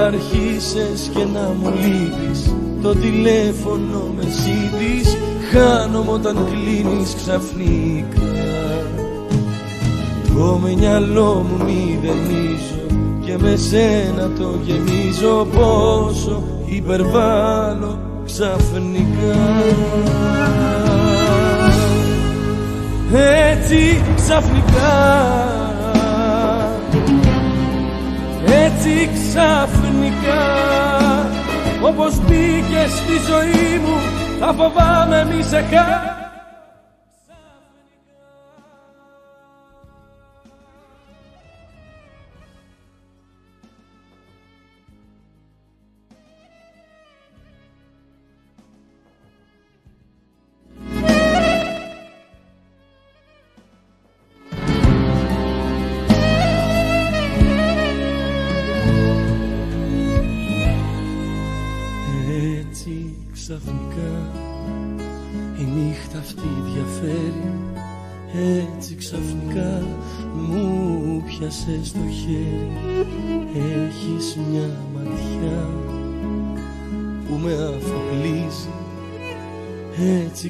Άρχισες 0.05 1.09
και 1.13 1.25
να 1.33 1.55
μου 1.59 1.73
λείπεις 1.81 2.55
Το 2.81 2.95
τηλέφωνο 2.95 4.13
με 4.15 4.23
ζήτης. 4.23 5.17
Χάνομαι 5.51 6.11
όταν 6.11 6.37
κλείνεις 6.49 7.15
ξαφνικά. 7.15 8.31
Το 10.35 10.59
μυαλό 10.63 11.45
μου 11.49 11.65
μηδενίζω 11.65 12.80
και 13.31 13.37
με 13.37 13.55
σένα 13.55 14.29
το 14.37 14.59
γεμίζω 14.63 15.45
πόσο 15.45 16.43
υπερβάλλω 16.65 17.99
ξαφνικά. 18.25 19.37
Έτσι 23.51 24.01
ξαφνικά 24.15 25.25
Έτσι 28.65 29.09
ξαφνικά 29.13 30.43
Όπως 31.83 32.19
μπήκε 32.19 32.87
στη 32.87 33.31
ζωή 33.31 33.79
μου 33.79 33.97
θα 34.39 34.53
φοβάμαι 34.53 35.27
μη 35.29 35.43
σε 35.43 35.55
χάσω 35.55 36.20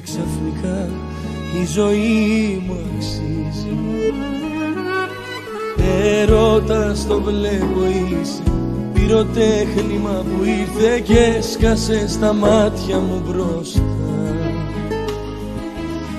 ξαφνικά 0.02 0.88
η 1.62 1.66
ζωή 1.66 2.62
μου 2.66 2.76
αξίζει. 2.96 3.76
Ερώτας 6.22 7.06
το 7.06 7.20
βλέπω 7.20 7.80
είσαι 7.86 8.42
Πυροτέχνημα 8.92 10.24
που 10.24 10.44
ήρθε 10.44 11.00
και 11.00 11.42
σκάσε 11.42 12.08
στα 12.08 12.32
μάτια 12.32 12.98
μου 12.98 13.22
μπροστά. 13.26 13.82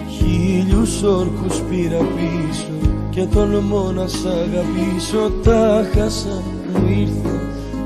Χίλιους 0.10 1.04
όρκους 1.04 1.62
πήρα 1.70 1.98
πίσω 1.98 2.68
και 3.10 3.26
τολμώ 3.26 3.92
να 3.96 4.08
σ' 4.08 4.26
αγαπήσω 4.26 5.32
Τα 5.44 5.88
χάσα 5.94 6.44
μου 6.74 6.88
ήρθε 6.90 7.40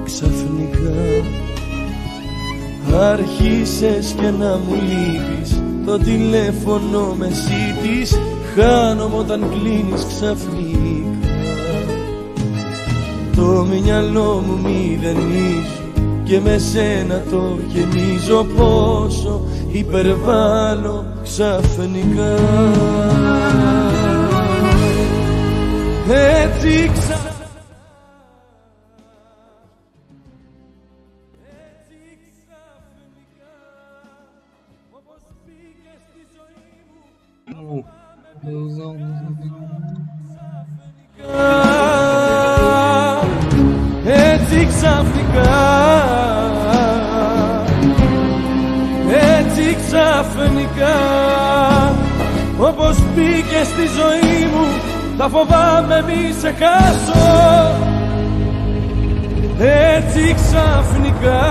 ξαφνικά. 0.05 1.25
Άρχισες 2.99 4.15
και 4.19 4.29
να 4.29 4.57
μου 4.57 4.73
λείπεις 4.73 5.61
Το 5.87 5.97
τηλέφωνο 5.97 7.15
με 7.17 7.27
ζήτης 7.27 8.19
Χάνομαι 8.55 9.17
όταν 9.17 9.49
κλείνεις 9.49 10.05
ξαφνικά. 10.07 10.77
Το 13.35 13.65
μυαλό 13.71 14.43
μου 14.47 14.59
μηδενίζω 14.63 15.81
Και 16.23 16.39
με 16.39 16.57
σένα 16.57 17.23
το 17.31 17.57
γεμίζω 17.67 18.45
Πόσο 18.57 19.41
υπερβάλλω 19.71 21.05
ξαφνικά. 21.23 22.35
Έτσι 26.43 26.91
ξαφνικά 26.93 27.06
Έτσι 44.05 44.67
ξαφνικά 44.67 45.57
Έτσι 49.37 49.77
ξαφνικά 49.85 50.97
Όπως 52.59 52.97
μπήκε 53.15 53.63
στη 53.63 53.85
ζωή 53.97 54.45
μου 54.51 54.65
Θα 55.17 55.29
φοβάμαι 55.29 56.03
μη 56.07 56.33
σε 56.39 56.53
χάσω. 56.59 57.97
Έτσι 59.59 60.35
ξαφνικά 60.35 61.47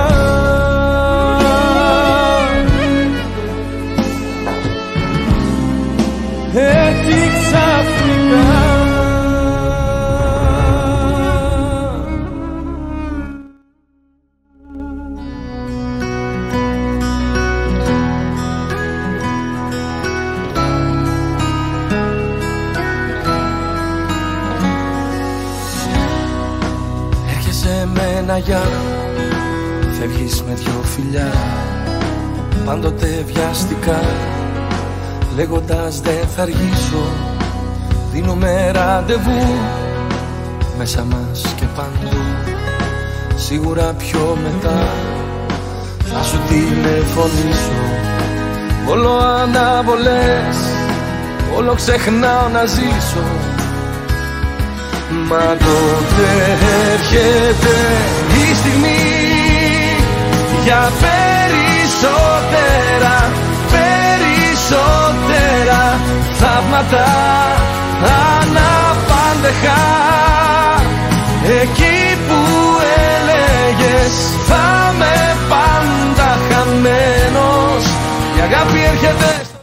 Σίγουρα 43.58 43.94
πιο 43.98 44.38
μετά. 44.42 44.88
Θα 45.98 46.22
σου 46.22 46.40
τηλεφωνήσω. 46.48 47.78
Όλο 48.90 49.16
αναβολές 49.16 50.56
Όλο 51.56 51.74
ξεχνάω 51.74 52.48
να 52.52 52.64
ζήσω. 52.64 53.24
Μα 55.28 55.56
τότε 55.58 56.58
έρχεται 56.92 57.76
η 58.28 58.54
στιγμή. 58.54 59.04
Για 60.64 60.92
περισσότερα, 61.04 63.16
περισσότερα 63.72 65.80
θαύματα 66.38 67.06
αναπάντεχα 68.40 69.80
θα 74.46 74.94
με 74.98 75.36
πάντα 75.48 76.38
χαμένος 76.48 77.84
η 78.36 78.40
αγάπη 78.40 78.84
έρχεται 78.84 79.40
στο 79.44 79.58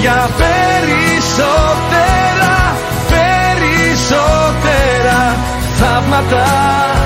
για 0.00 0.30
περισσότερα, 0.36 2.76
περισσότερα 3.08 5.36
θαύματα 5.78 6.97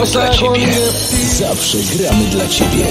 gramy 0.00 0.08
Όσα 0.08 0.18
dla 0.18 0.28
έχω 0.28 0.46
ciebie. 0.46 0.48
ονειρευτεί 0.48 1.16
Zawsze 1.40 1.78
gramy 1.92 2.24
dla 2.32 2.46
ciebie. 2.54 2.88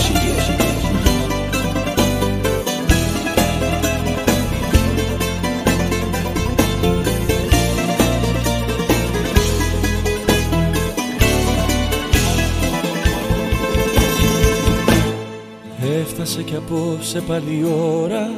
Έφτασε 16.01 16.43
κι 16.43 16.55
απόψε 16.55 17.21
πάλι 17.21 17.57
η 17.59 17.65
ώρα 18.03 18.29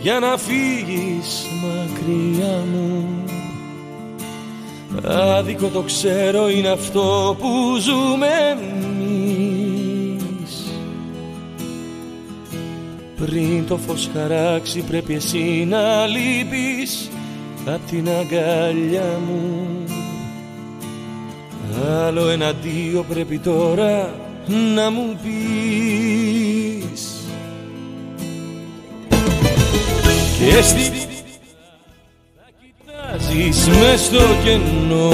για 0.00 0.18
να 0.18 0.36
φύγεις 0.36 1.46
μακριά 1.62 2.64
μου 2.72 3.27
Άδικο 5.04 5.68
το 5.68 5.80
ξέρω 5.80 6.48
είναι 6.50 6.68
αυτό 6.68 7.36
που 7.38 7.76
ζούμε 7.80 8.26
εμείς. 8.50 8.88
Πριν 13.16 13.66
το 13.66 13.76
φως 13.76 14.10
χαράξει 14.14 14.80
πρέπει 14.80 15.14
εσύ 15.14 15.66
να 15.68 16.06
λείπεις 16.06 17.10
απ' 17.66 17.86
την 17.90 18.08
αγκαλιά 18.08 19.20
μου. 19.28 19.66
Άλλο 22.06 22.28
ένα 22.28 22.52
δύο 22.62 23.04
πρέπει 23.08 23.38
τώρα 23.38 24.14
να 24.74 24.90
μου 24.90 25.18
πεις. 25.22 25.38
Και 30.38 30.62
στη 30.62 30.80
θα 30.80 30.97
κοιτάζεις 33.28 33.68
μες 33.68 34.00
στο 34.00 34.22
κενό. 34.44 35.12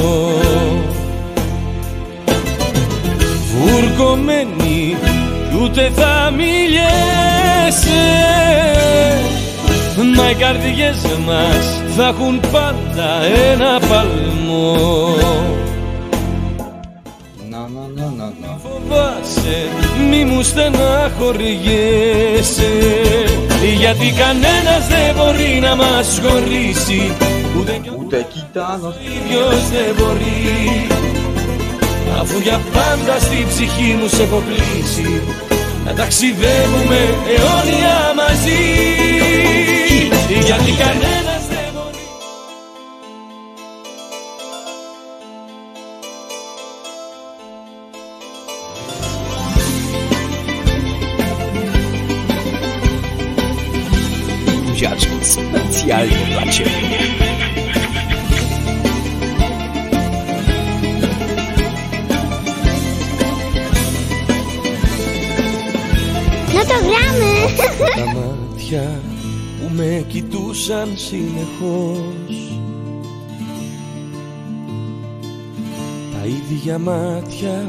Βουρκωμένη 3.54 4.96
κι 5.50 5.56
ούτε 5.62 5.90
θα 5.94 6.32
μιλιέσαι 6.36 8.02
Μα 10.16 10.30
οι 10.30 10.34
καρδιές 10.34 10.96
μας 11.26 11.82
θα 11.96 12.06
έχουν 12.06 12.40
πάντα 12.40 13.22
ένα 13.52 13.80
παλμό. 13.88 14.76
Να, 17.50 17.58
να, 17.58 17.66
να, 17.94 18.04
να, 18.04 18.32
να. 18.40 18.58
Φοβάσαι 18.62 19.58
μη 20.10 20.24
μου 20.24 20.42
στεναχωριέσαι. 20.42 22.72
Γιατί 23.78 24.12
κανένας 24.12 24.86
δεν 24.88 25.14
μπορεί 25.16 25.58
να 25.62 25.76
μας 25.76 26.20
χωρίσει 26.22 27.12
Ούτε 27.58 27.78
κι 27.82 27.88
ο 27.88 28.03
Ούτε 28.14 28.26
κοίτανος 28.32 28.94
ίδιος 28.96 29.68
δεν 29.70 29.94
μπορεί. 29.96 30.86
Αφού 32.20 32.38
για 32.38 32.60
πάντα 32.72 33.18
στη 33.20 33.46
ψυχή 33.48 33.98
μου 34.00 34.08
σε 34.08 34.22
έχω 34.22 34.42
κλείσει 34.48 35.22
Να 35.84 35.92
ταξιδεύουμε 35.92 36.98
αιώνια 37.28 38.14
μαζί. 38.16 38.62
Γιατί 40.46 40.70
κανένας 40.70 41.42
δεν 41.48 41.68
μπορεί. 41.74 42.02
Buziaczki 54.66 55.16
specjalnie 55.32 56.26
dla 56.32 56.44
ciebie. 56.54 56.83
Κοιτούσαν 70.64 70.96
συνεχώς. 70.96 72.58
Τα 76.12 76.26
ίδια 76.26 76.78
μάτια 76.78 77.66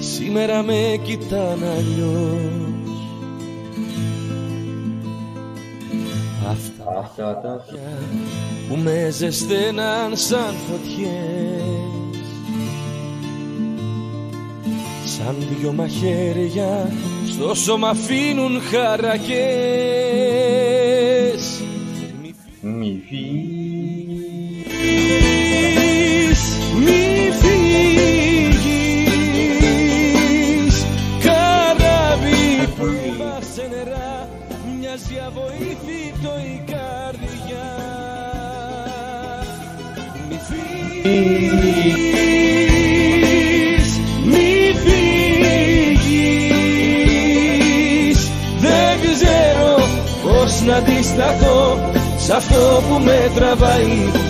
σήμερα 0.00 0.62
με 0.62 1.00
κοιτάνε 1.02 1.68
αλλιώς. 1.68 2.92
Αυτά 6.50 6.98
Αυτά 7.00 7.40
τα 7.40 7.64
μάτια 7.70 7.98
που 8.68 8.76
με 8.76 9.08
ζεσταίναν 9.10 10.16
σαν 10.16 10.54
φωτιές. 10.68 11.72
Σαν 15.04 15.36
δυο 15.38 15.72
μαχαίρια 15.72 16.92
στο 17.32 17.54
σώμα 17.54 17.88
αφήνουν 17.88 18.60
χαρακές 18.60 20.67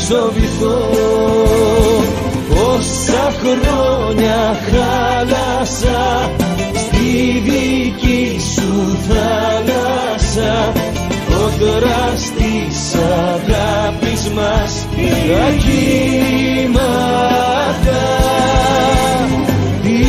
τραβάει 0.09 0.29
στο 0.29 0.33
βυθό 0.35 0.79
Πόσα 2.49 3.33
χρόνια 3.41 4.61
χάλασα 4.71 6.31
Στη 6.75 7.43
δική 7.45 8.41
σου 8.55 8.73
θάλασσα 9.09 10.55
Ο 11.29 11.43
δράς 11.59 12.23
της 12.37 12.95
αγάπης 12.95 14.23
μας 14.29 14.87
Τα 15.29 15.49
κύματα 15.59 16.87
Τι 19.83 20.03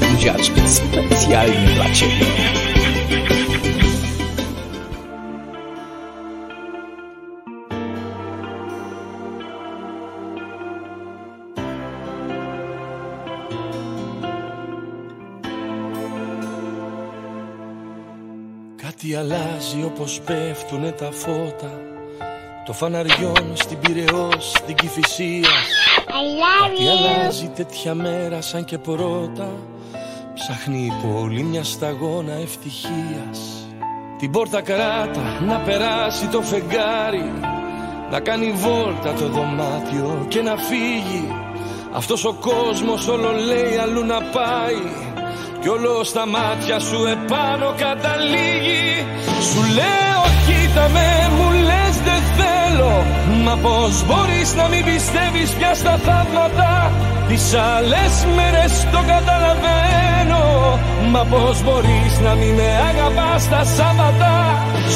Buziaczki 0.00 0.60
specjalnie 0.76 1.68
dla 1.74 1.86
ciebie. 1.96 2.26
Κάτι 18.82 19.14
αλλάζει 19.14 19.82
όπως 19.84 20.20
πέφτουνε 20.20 20.90
τα 20.90 21.10
φώτα 21.12 21.87
Το 21.87 21.87
φαναριών 22.78 23.52
στην 23.54 23.78
Πυραιός, 23.78 24.50
στην 24.56 24.74
Κηφισία 24.74 25.48
I 26.06 26.10
love 26.10 26.76
Τι 26.76 26.84
you. 26.84 26.88
αλλάζει 26.88 27.50
τέτοια 27.56 27.94
μέρα 27.94 28.40
σαν 28.40 28.64
και 28.64 28.78
πρώτα. 28.78 29.48
Ψάχνει 30.34 30.78
η 30.78 30.92
πόλη 31.06 31.42
μια 31.42 31.64
σταγόνα 31.64 32.32
ευτυχίας. 32.32 33.66
Την 34.18 34.30
πόρτα 34.30 34.60
κράτα 34.60 35.40
να 35.46 35.56
περάσει 35.56 36.26
το 36.26 36.42
φεγγάρι. 36.42 37.32
Να 38.10 38.20
κάνει 38.20 38.50
βόλτα 38.50 39.12
το 39.12 39.28
δωμάτιο 39.28 40.26
και 40.28 40.42
να 40.42 40.56
φύγει. 40.56 41.34
Αυτός 41.92 42.24
ο 42.24 42.32
κόσμος 42.40 43.08
όλο 43.08 43.32
λέει 43.32 43.76
αλλού 43.82 44.04
να 44.04 44.22
πάει. 44.22 44.82
Κι 45.60 45.68
όλο 45.68 46.04
στα 46.04 46.26
μάτια 46.26 46.78
σου 46.78 47.04
επάνω 47.04 47.74
καταλήγει. 47.78 49.06
Σου 49.52 49.60
λέω 49.74 50.22
κοίτα 50.46 50.88
με 50.88 51.27
Μα 53.44 53.54
πως 53.64 54.04
μπορείς 54.06 54.54
να 54.54 54.68
μην 54.68 54.84
πιστεύεις 54.84 55.50
πια 55.58 55.72
στα 55.74 55.94
θαύματα; 56.06 56.90
Τις 57.28 57.54
άλλες 57.74 58.14
μέρες 58.36 58.72
το 58.92 59.00
καταλαβαίνω. 59.12 60.44
Μα 61.12 61.22
πως 61.32 61.56
μπορείς 61.64 62.14
να 62.26 62.32
μην 62.40 62.52
με 62.58 62.68
αγαπάς 62.90 63.42
τα 63.48 63.62
Σάββατα; 63.76 64.34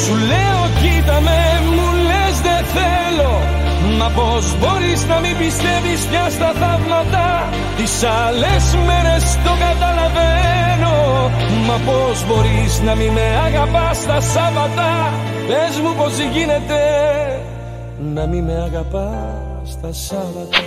Σου 0.01 0.15
λέω 0.29 0.61
κοίτα 0.79 1.17
με 1.27 1.39
μου 1.75 1.87
λες 2.07 2.35
δεν 2.47 2.63
θέλω. 2.75 3.33
Μα 3.97 4.07
πως 4.17 4.45
μπορείς 4.59 5.01
να 5.11 5.17
μην 5.23 5.35
πιστεύεις 5.41 6.01
πια 6.09 6.25
στα 6.35 6.51
θαύματα; 6.61 7.25
Τις 7.77 7.93
άλλες 8.23 8.65
μέρες 8.87 9.25
το 9.45 9.53
καταλαβαίνω. 9.65 10.95
Μα 11.67 11.77
πως 11.87 12.17
μπορείς 12.27 12.73
να 12.87 12.93
μην 12.95 13.11
με 13.17 13.27
αγαπάς 13.47 14.05
τα 14.05 14.19
Σάββατα; 14.33 14.91
Πες 15.47 15.73
μου 15.83 15.91
πως 15.97 16.13
γίνεται 16.33 16.81
να 17.99 18.25
μην 18.25 18.43
με 18.43 18.53
αγαπάς 18.53 19.79
τα 19.81 19.91
Σάββατα 19.91 20.57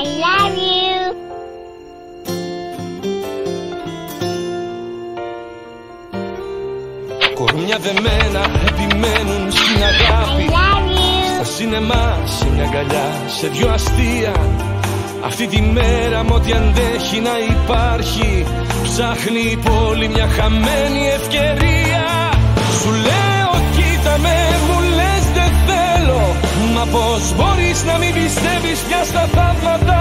I 0.00 0.04
love 0.22 0.56
you. 0.56 0.98
Κορμιά 7.34 7.78
δεμένα 7.78 8.42
επιμένουν 8.68 9.50
στην 9.50 9.76
I 9.78 9.82
αγάπη 9.82 10.46
love 10.48 10.88
you. 10.98 11.34
Στα 11.34 11.44
σινεμά, 11.44 12.18
σε 12.24 12.50
μια 12.50 12.64
αγκαλιά, 12.64 13.08
σε 13.38 13.46
δυο 13.46 13.68
αστεία 13.68 14.34
Αυτή 15.24 15.46
τη 15.46 15.60
μέρα 15.60 16.24
με 16.24 16.34
ό,τι 16.34 16.52
αντέχει 16.52 17.20
να 17.20 17.38
υπάρχει 17.38 18.46
Ψάχνει 18.82 19.40
η 19.40 19.56
πόλη 19.56 20.08
μια 20.08 20.26
χαμένη 20.28 21.08
ευκαιρία 21.08 21.89
Μα 26.80 26.86
πως 26.86 27.24
μπορείς 27.36 27.78
να 27.88 27.94
μην 28.02 28.12
πιστεύεις 28.18 28.78
πια 28.86 29.02
στα 29.10 29.24
θαύματα. 29.34 30.00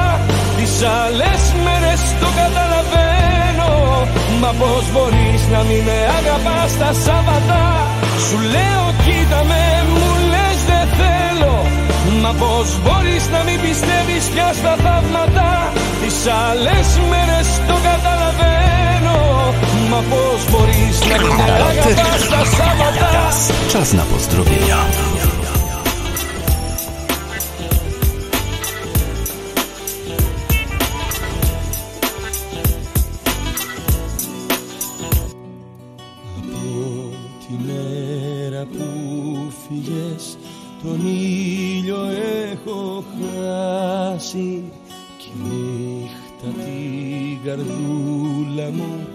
Τις 0.57 0.73
άλλες 1.01 1.41
μέρες 1.65 2.01
το 2.21 2.29
καταλαβαίνω. 2.41 3.71
Μα 4.41 4.51
πως 4.59 4.85
μπορείς 4.93 5.41
να 5.53 5.59
μην 5.67 5.81
με 5.87 5.97
αγαπάς 6.19 6.71
τα 6.81 6.91
Σάββατα. 7.05 7.63
Σου 8.25 8.37
λέω 8.53 8.83
κοίτα 9.05 9.39
με 9.49 9.63
μου 9.93 10.07
λες 10.31 10.59
δεν 10.69 10.85
θέλω. 10.99 11.55
Μα 12.23 12.31
πως 12.41 12.67
μπορείς 12.83 13.23
να 13.35 13.39
μην 13.47 13.57
πιστεύεις 13.65 14.23
πια 14.33 14.49
στα 14.59 14.73
θαύματα. 14.83 15.47
Τις 16.01 16.17
άλλες 16.47 16.87
μέρες 17.11 17.47
το 17.69 17.75
καταλαβαίνω. 17.89 19.17
Μα 19.91 19.99
πως 20.11 20.41
μπορείς 20.49 20.95
να 21.09 21.15
μην 21.21 21.33
με 21.39 21.45
αγαπάς 21.57 22.21
τα 22.33 22.41
Σάββατα. 22.57 23.11
Czas 23.71 23.89
na 23.97 24.03
pozdrowienia. 24.11 24.79
Τον 40.83 41.07
ήλιο 41.07 41.97
έχω 42.51 43.03
χάσει 43.15 44.63
κι 45.17 45.27
η 45.27 45.41
νύχτα 45.43 46.63
την 46.63 47.43
καρδούλα 47.45 48.71
μου 48.71 49.07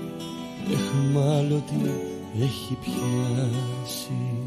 εχμάλωτη 0.73 1.91
έχει 2.41 2.79
πιάσει 2.81 4.45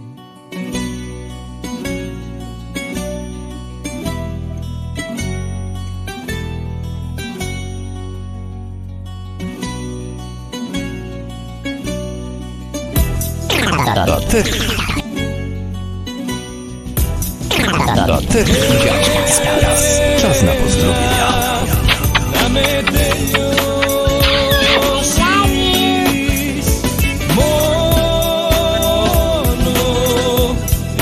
Do 14.05 14.96
tych... 18.21 18.47
Do 18.47 18.53
tych 18.53 18.83
dziadków 18.83 19.39
teraz. 19.39 19.99
Czas 20.21 20.43
na 20.43 20.51
pozdrowienia. 20.51 21.47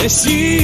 να 0.06 0.55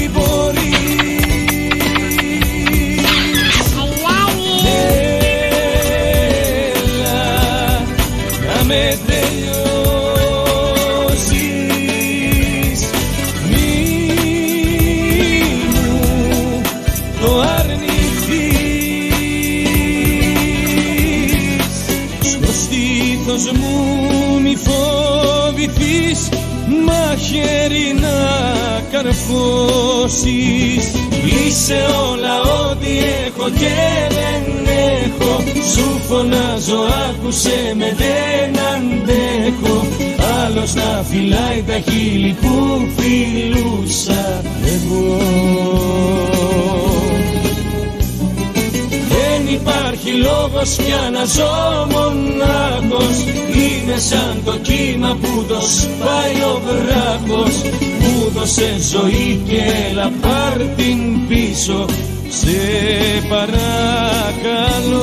καρφώσεις. 29.03 30.85
Είσαι 31.25 31.79
όλα 32.11 32.35
ό,τι 32.41 32.91
έχω 33.25 33.49
και 33.49 33.75
δεν 34.17 34.43
έχω. 35.03 35.43
Σου 35.73 36.01
φωνάζω 36.07 36.81
άκουσε 37.09 37.73
με 37.77 37.95
δεν 37.97 38.59
αντέχω. 38.73 39.87
Άλλος 40.43 40.73
να 40.73 41.03
φυλάει 41.09 41.63
τα 41.67 41.91
χείλη 41.91 42.35
που 42.41 42.53
φιλούσα. 42.97 44.41
Εγώ 44.65 45.19
δεν 49.09 49.53
υπάρχει 49.53 50.11
λόγος 50.11 50.75
πια 50.75 51.09
να 51.13 51.25
ζω 51.25 51.87
μονάχος. 51.91 53.17
Είναι 53.55 53.99
σαν 53.99 54.41
το 54.45 54.57
κύμα 54.61 55.17
που 55.35 55.43
το 55.47 55.61
σπάει 55.61 56.41
ο 56.41 56.61
βράχος 56.65 57.61
Μου 57.99 58.29
δώσε 58.33 58.75
ζωή 58.91 59.41
και 59.47 59.61
έλα 59.89 60.11
πάρ 60.21 60.57
την 60.75 61.27
πίσω. 61.27 61.85
Σε 62.29 62.57
παρακαλώ 63.29 65.01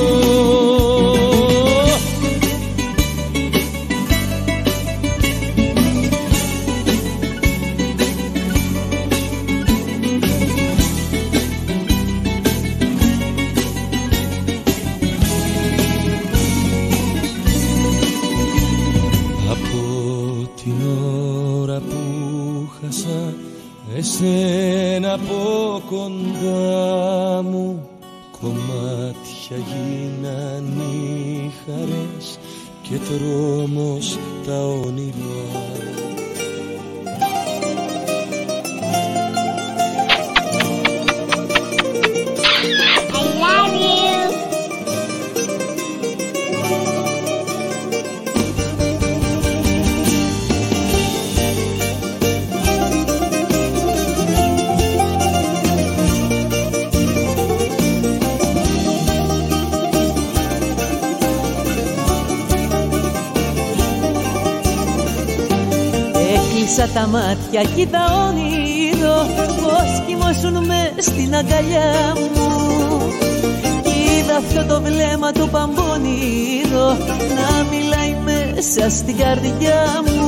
μάτια 67.51 67.71
κι 67.75 67.81
είδα 67.81 68.27
όνειρο 68.27 69.17
Πως 69.61 70.03
κοιμώσουν 70.07 70.65
με 70.65 70.91
στην 70.97 71.35
αγκαλιά 71.35 72.13
μου. 72.35 72.47
Κι 73.83 74.17
είδα 74.17 74.35
αυτό 74.35 74.73
το 74.73 74.81
βλέμμα 74.81 75.31
το 75.31 75.47
παμπονίρο 75.47 76.87
Να 77.37 77.47
μιλάει 77.71 78.15
μέσα 78.23 78.89
στην 78.89 79.17
καρδιά 79.17 79.81
μου. 80.05 80.27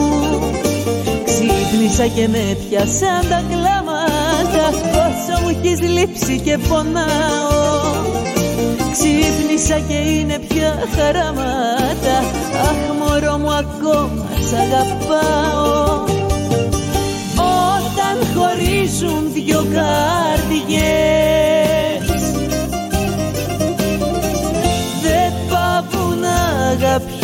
Ξύπνησα 1.26 2.08
και 2.08 2.28
με 2.28 2.58
πιάσαν 2.70 3.22
τα 3.30 3.44
κλάματα 3.50 4.66
Πόσο 4.92 5.42
μου 5.42 5.50
έχεις 5.50 5.80
λείψει 5.82 6.40
και 6.40 6.58
πονάω. 6.58 8.10
Ξύπνησα 8.92 9.80
και 9.88 9.94
είναι 9.94 10.40
πια 10.48 10.88
χαράματα 10.96 12.18
Αχ 12.70 12.82
μωρό 13.00 13.38
μου 13.38 13.52
ακόμα 13.52 14.30
σ' 14.50 14.54
αγαπάω 14.54 16.11
καρδιές. 19.74 20.82
Δεν 25.02 25.32
πάβουν 25.50 26.20
να 26.20 26.38
αγαπιούνται. 26.72 27.22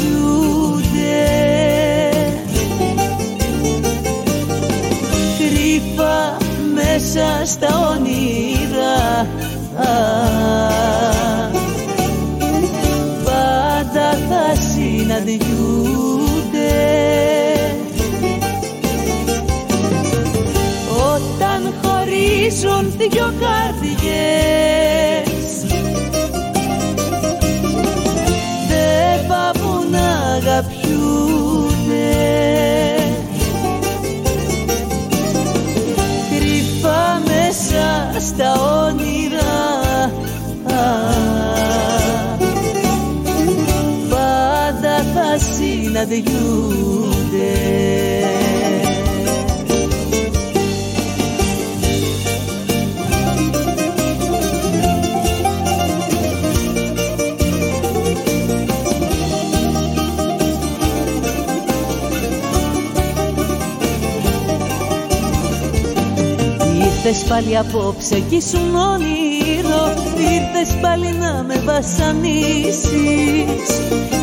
Κρύφα 5.38 6.38
μέσα 6.74 7.28
στα 7.46 7.70
όνειρα 7.90 9.28
δυο 23.10 23.34
καρδιές. 23.40 24.96
Δεν 28.68 29.28
πάβουν 29.28 29.90
να 29.92 30.08
αγαπιούνται 30.36 31.78
κρυφά 36.30 37.22
μέσα 37.26 37.86
στα 38.20 38.50
όνειρα 38.86 39.58
πάντα 44.10 44.96
θα 45.14 45.38
συναντιούνται 45.38 46.97
συναντιούνται 46.97 46.97
Ήρθες 67.08 67.24
πάλι 67.24 67.58
απόψε 67.58 68.20
κι 68.20 68.36
ήσουν 68.36 68.76
όνειρο. 68.76 69.84
Ήρθες 70.18 70.76
πάλι 70.82 71.16
να 71.20 71.44
με 71.48 71.62
βασανίσεις. 71.66 72.88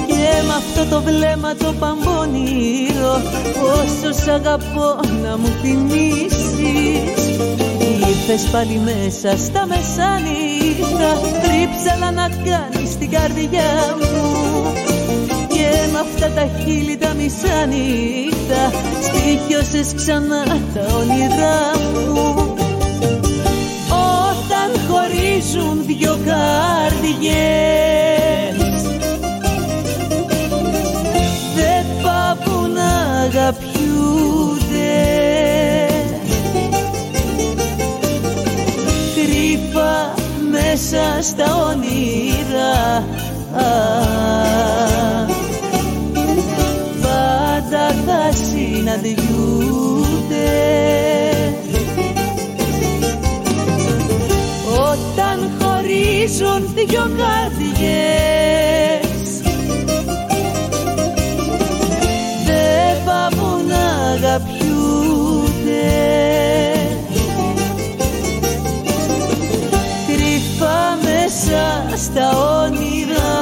Και 0.06 0.42
με 0.46 0.54
αυτό 0.56 0.94
το 0.94 1.02
βλέμμα 1.02 1.54
το 1.54 1.74
παμπονίρο 1.78 3.14
Όσο 3.74 4.12
σ' 4.22 4.28
αγαπώ 4.28 5.00
να 5.22 5.36
μου 5.38 5.48
θυμίσεις. 5.62 7.38
Ήρθες 8.08 8.50
πάλι 8.52 8.80
μέσα 8.84 9.36
στα 9.44 9.66
μεσάνυχτα. 9.66 11.10
Τρίψαλα 11.42 12.10
να 12.10 12.28
κάνεις 12.28 12.96
την 12.98 13.10
καρδιά 13.10 13.96
μου. 13.98 14.72
Και 15.48 15.68
με 15.92 15.98
αυτά 15.98 16.28
τα 16.34 16.48
χείλη 16.58 16.96
τα 16.96 17.14
μισάνυχτα. 17.14 18.62
Στοιχιώσες 19.02 19.94
ξανά 19.94 20.44
τα 20.74 20.80
όνειρά 20.96 21.60
μου 22.04 22.53
χωρίζουν 25.54 25.86
δυο 25.86 26.18
καρδιές. 26.24 27.34
Δεν 31.54 31.84
πάβουν 32.02 32.72
να 32.72 33.22
αγαπιούνται. 33.22 33.62
Κρύφα 39.14 40.14
μέσα 40.50 41.22
στα 41.22 41.46
όνειρα. 41.56 43.04
Πάντα 47.02 47.84
θα 48.06 48.32
συναντιούνται 48.32 49.43
χωρίζουν 56.34 56.74
δυο 56.74 57.10
καρδιές. 57.16 58.32
Δεν 62.46 62.96
πάβουν 63.04 63.66
να 63.66 63.84
αγαπιούνται. 64.12 64.54
Κρυφά 70.06 70.98
μέσα 71.02 71.96
στα 71.96 72.26
όνειρα. 72.62 73.32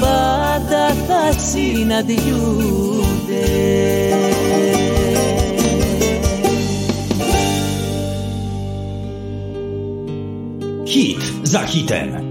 Πάντα 0.00 0.94
θα 1.08 1.22
συναντιούνται 1.52 2.77
Hit 10.88 11.32
za 11.42 11.60
hitem. 11.66 12.27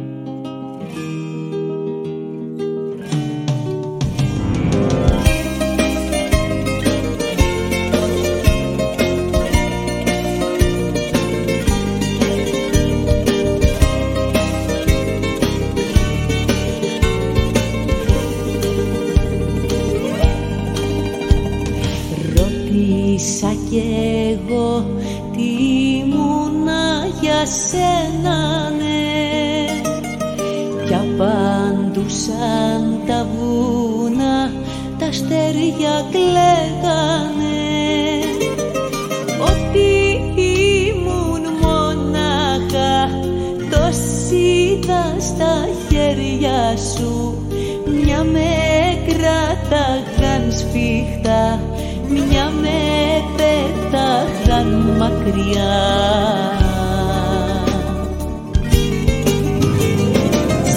Μακριά. 55.27 55.75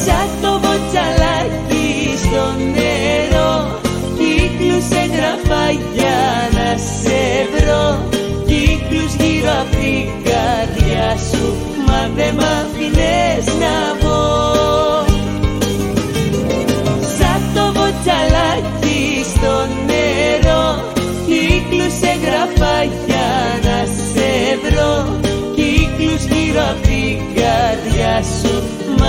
Σαν 0.05 0.29
το 0.43 0.53
βοτσαλάκι 0.53 1.89
στο 2.23 2.45
νερό 2.75 3.81
κύκλους 4.19 4.99
έγραφα 5.05 5.71
για 5.95 6.21
να 6.53 6.77
σε 6.77 7.23
βρω. 7.55 8.09
Κύκλους 8.47 9.15
γύρω 9.15 9.51
απ' 9.61 9.71
την 9.71 10.07
καρδιά 10.25 11.17
σου 11.31 11.55
μα 11.87 12.11
δεν 12.17 12.35
μ' 12.35 12.41
άφηνες 12.41 13.47
να 13.63 14.00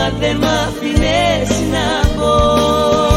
Μα 0.01 0.09
δεν 0.19 0.37
μ' 0.37 0.43
άφηνες 0.43 1.49
να 1.71 2.15
μπω 2.15 3.10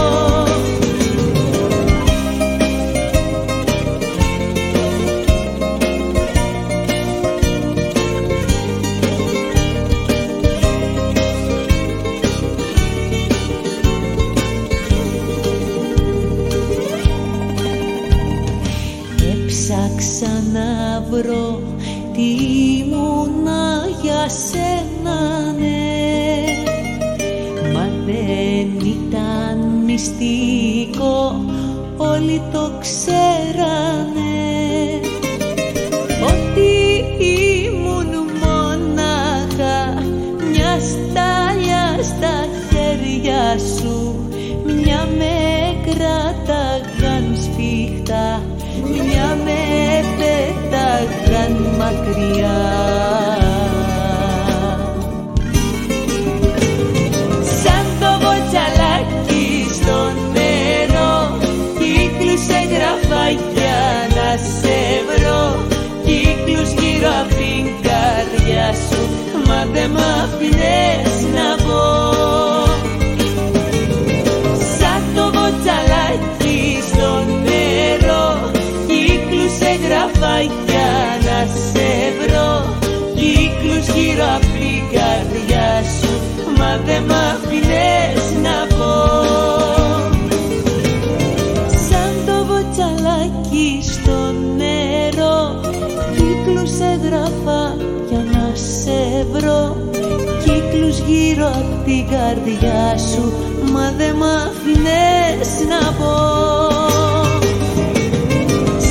καρδιά 102.95 102.99
σου 102.99 103.32
Μα 103.72 103.92
δεν 103.97 104.14
μ' 104.16 104.22
αφήνες 104.22 105.53
να 105.68 105.92
πω. 105.92 106.14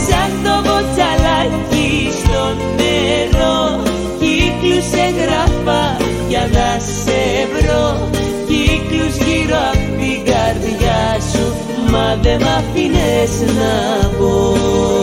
Σαν 0.05 0.31
το 0.43 0.55
βοτσαλάκι 0.69 2.09
στο 2.19 2.43
νερό 2.77 3.81
Κύκλους 4.19 4.89
εγγραφά 5.05 5.97
για 6.29 6.49
να 6.51 6.79
σε 6.79 7.21
βρω. 7.53 8.09
Κύκλους 8.47 9.15
γύρω 9.25 9.57
απ' 9.71 9.99
την 9.99 10.33
καρδιά 10.33 11.17
σου 11.31 11.45
Μα 11.91 12.17
δεν 12.21 12.41
μ' 12.41 12.47
αφήνες 12.57 13.33
να 13.57 14.07
πω 14.17 15.02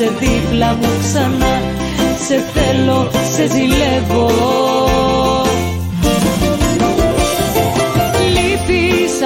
να 0.00 0.06
σε 0.06 0.12
δίπλα 0.18 0.74
μου 0.74 0.88
ξανά. 1.02 1.62
Σε 2.26 2.44
θέλω, 2.52 3.10
σε 3.30 3.46
ζηλεύω. 3.46 4.28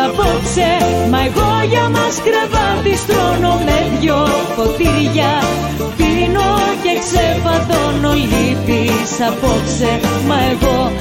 Απόψε 0.06 0.70
Μα 1.10 1.18
εγώ 1.24 1.50
για 1.70 1.88
μας 1.88 2.16
κρεβάτι 2.24 2.96
στρώνω 2.96 3.54
με 3.64 3.98
δυο 4.00 4.26
ποτήρια 4.56 5.32
Πίνω 5.96 6.50
και 6.82 6.92
ξεπατώνω 7.02 8.12
λύπης 8.12 9.20
απόψε 9.28 10.00
Μα 10.28 10.36
εγώ 10.52 10.92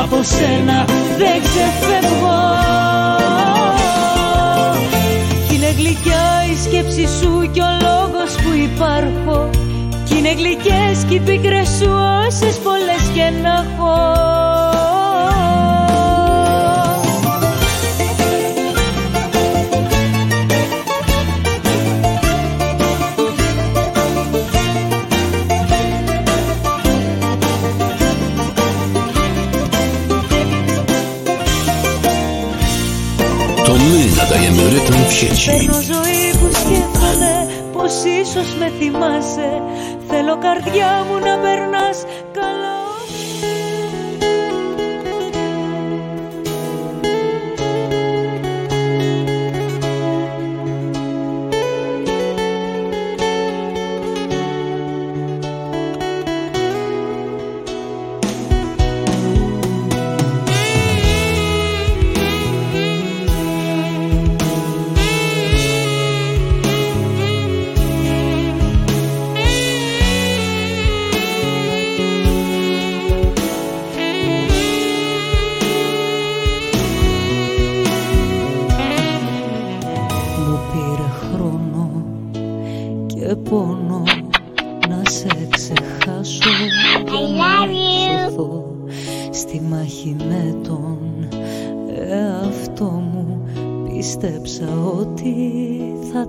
από 0.00 0.22
σένα 0.22 0.84
δεν 1.18 1.40
ξεφεύγω. 1.42 2.68
Κι 3.78 4.17
είναι 4.17 4.17
γλυκιά 5.78 6.44
η 6.52 6.56
σκέψη 6.64 7.06
σου 7.18 7.50
κι 7.52 7.60
ο 7.60 7.70
λόγος 7.86 8.34
που 8.34 8.52
υπάρχω. 8.52 9.50
Κι 10.04 10.18
είναι 10.18 10.32
γλυκές 10.32 11.04
κι 11.08 11.14
οι 11.14 11.20
πίκρες 11.20 11.68
σου 11.68 11.90
όσες 12.26 12.56
πολλές 12.58 13.04
και 13.14 13.30
να 13.42 13.52
έχω 13.52 13.96
Nadajemy 35.08 35.30
rytm 35.30 35.38
w 35.38 35.38
sieci. 35.38 35.50
Παίρνω 35.50 35.80
ζωή 35.80 36.30
που 36.38 36.48
σκέφτομαι 36.52 37.48
πως 37.72 37.92
ίσως 38.04 38.54
με 38.58 38.72
θυμάσαι 38.78 39.62
Θέλω 40.08 40.38
καρδιά 40.38 41.04
μου 41.08 41.18
να 41.18 41.38
περνάς 41.38 42.04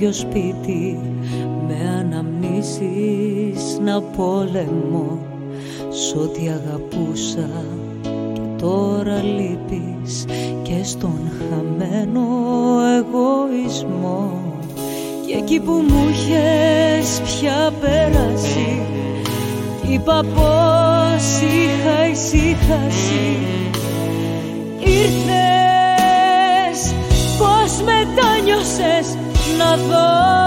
άδειο 0.00 0.12
σπίτι. 0.12 0.98
Με 1.66 1.76
αναμνήσεις 1.98 3.78
να 3.84 4.02
πόλεμο. 4.02 5.18
Σ' 5.88 6.14
ό,τι 6.14 6.48
αγαπούσα 6.48 7.48
και 8.32 8.40
τώρα 8.58 9.22
λείπεις. 9.22 10.24
Και 10.62 10.84
στον 10.84 11.20
χαμένο 11.38 12.26
εγωισμό. 12.98 14.42
Και 15.26 15.36
εκεί 15.36 15.60
που 15.60 15.72
μου 15.72 16.08
είχες 16.10 17.20
πια 17.20 17.72
περάσει 17.80 18.82
είπα 19.92 20.24
πως 20.34 21.40
είχα 21.40 22.08
ησύχαση 22.10 23.38
ήρθες 24.78 25.20
πως 27.38 27.82
μετάνιωσες 27.84 29.19
nothing 29.60 30.39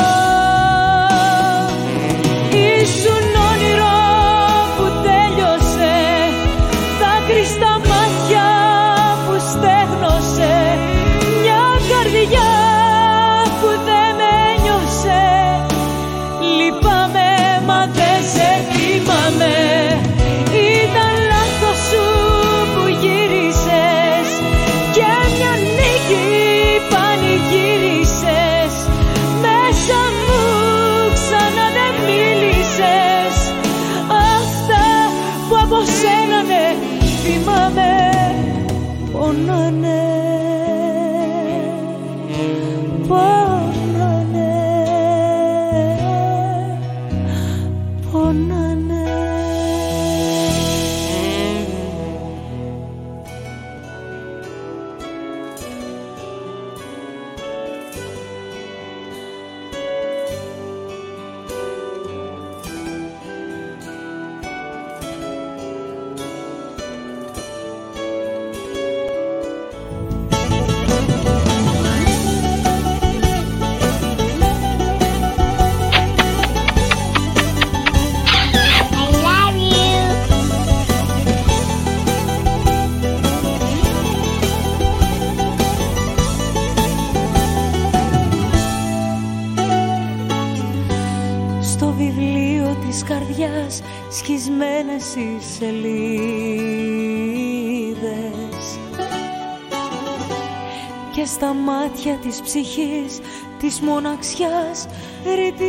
να 101.40 101.48
δω 101.48 101.54
μάτια 101.54 102.14
της 102.14 102.42
ψυχής 102.42 103.20
της 103.60 103.80
μοναξιάς 103.80 104.88
ρητίδες. 105.24 105.64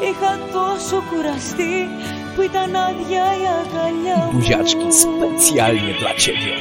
Είχα 0.00 0.38
τόσο 0.52 1.02
κουραστεί 1.10 1.88
που 2.34 2.42
ήταν 2.42 2.76
άδεια 2.76 3.24
η 3.42 3.46
αγκαλιά 3.60 4.30
μου. 4.32 4.40
Buziaczki 4.40 4.86
specjalnie 5.02 5.94
dla 6.00 6.12
Ciebie 6.20 6.54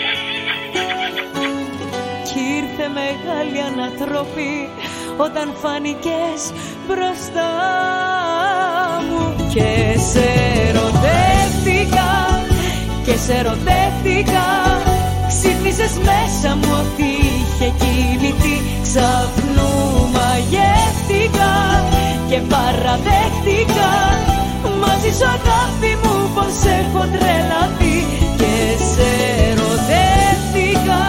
Κι 2.27 2.39
ήρθε 2.39 2.87
μεγάλη 2.99 3.59
ανατροπή 3.61 4.69
όταν 5.17 5.53
φάνηκες 5.61 6.41
μπροστά 6.87 7.51
μου. 9.07 9.47
Και 9.53 9.99
σε 10.11 10.25
ερωτεύτηκα 10.67 12.11
και 13.05 13.15
σε 13.17 13.33
ερωτεύτηκα 13.33 14.45
Ξύπνησες 15.27 15.93
μέσα 16.07 16.55
μου 16.55 16.69
ότι 16.81 17.09
είχε 17.37 17.73
κινηθεί. 17.79 18.55
Ξαφνού 18.81 19.71
μαγεύτηκα 20.15 21.53
και 22.29 22.39
παραδέχτηκα 22.51 23.91
Μαζί 24.81 25.11
σου 25.17 25.25
αγάπη 25.37 25.91
μου 26.03 26.31
πως 26.35 26.57
έχω 26.79 27.01
τρελαθεί. 27.13 27.97
Και 28.39 28.55
σε 28.93 29.09
ερωτεύτηκα 29.49 31.01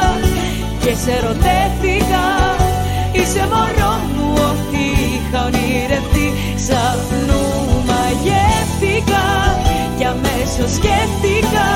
και 0.81 0.95
σε 0.95 1.11
ερωτεύτηκα 1.11 2.44
Είσαι 3.27 3.49
μωρό 3.53 3.93
μου 4.15 4.27
ότι 4.51 4.85
είχα 5.13 5.45
ονειρευτεί. 5.45 6.27
Ξαφνού 6.57 7.45
μαγεύτηκα 7.89 9.27
και 9.99 10.07
αμέσως 10.07 10.71
σκέφτηκα. 10.79 11.69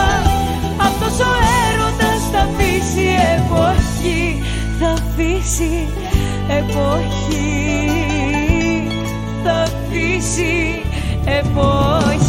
Αυτός 0.80 1.18
ο 1.26 1.30
έρωτας 1.68 2.22
θα 2.32 2.38
αφήσει 2.38 3.06
εποχή 3.36 4.42
Θα 4.80 4.88
αφήσει 4.88 5.88
εποχή 6.48 7.48
Θα 9.44 9.52
αφήσει 9.52 10.82
εποχή 11.24 12.27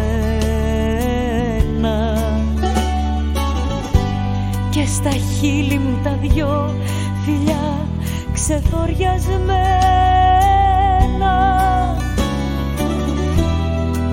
Και 4.70 4.86
στα 4.86 5.10
χείλη 5.10 5.78
μου 5.78 6.00
τα 6.04 6.18
δυο 6.20 6.74
φιλιά 7.24 7.86
ξεθοριασμένα. 8.32 9.64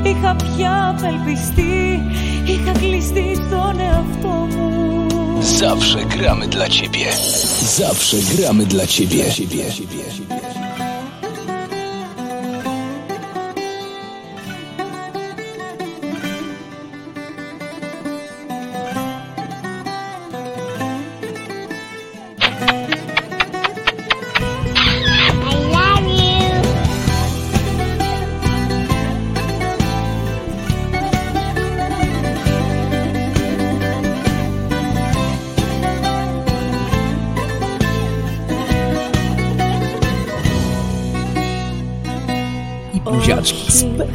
Είχα 0.03 0.35
πια 0.35 0.95
απελπιστεί, 0.97 2.01
είχα 2.45 2.71
κλειστεί 2.71 3.35
στον 3.35 3.79
εαυτό 3.79 4.27
μου. 4.27 4.81
Zawsze 5.61 5.99
gramy 6.15 6.47
dla 6.47 6.67
Ciebie 6.75 7.11
Zawsze 7.79 8.17
gramy 8.31 8.65
dla 8.65 8.85
Ciebie 8.93 9.23
specjalnie 9.31 9.47
dla 9.47 9.71
Ciebie. 9.73 10.40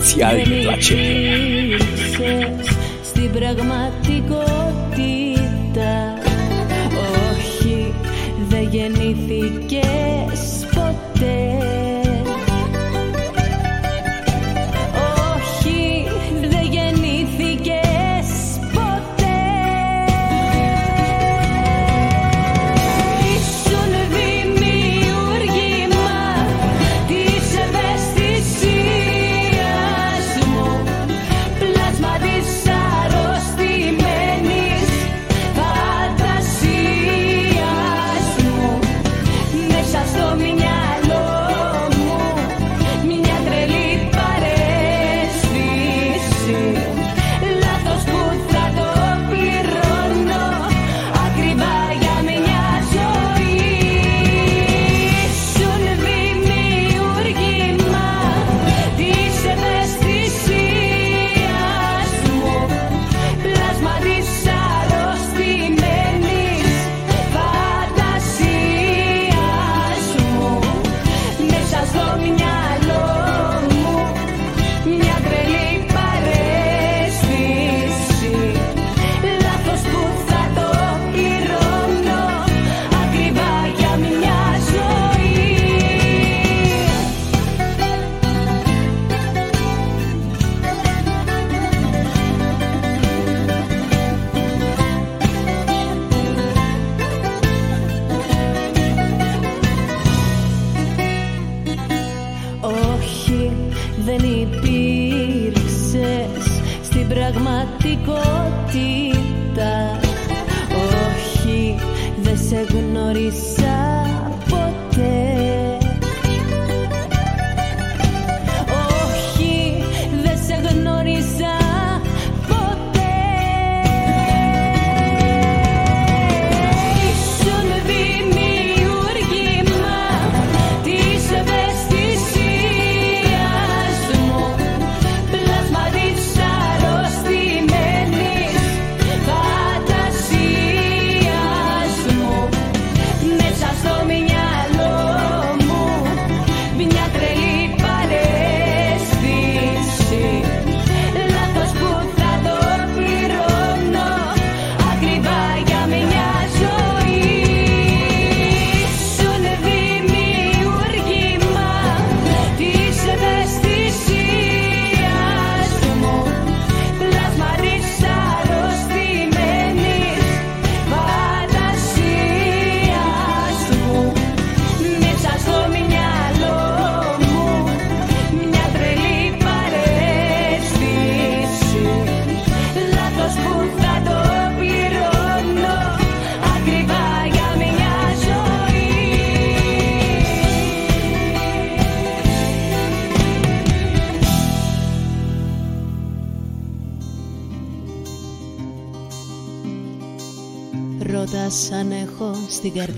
Στην 0.06 1.45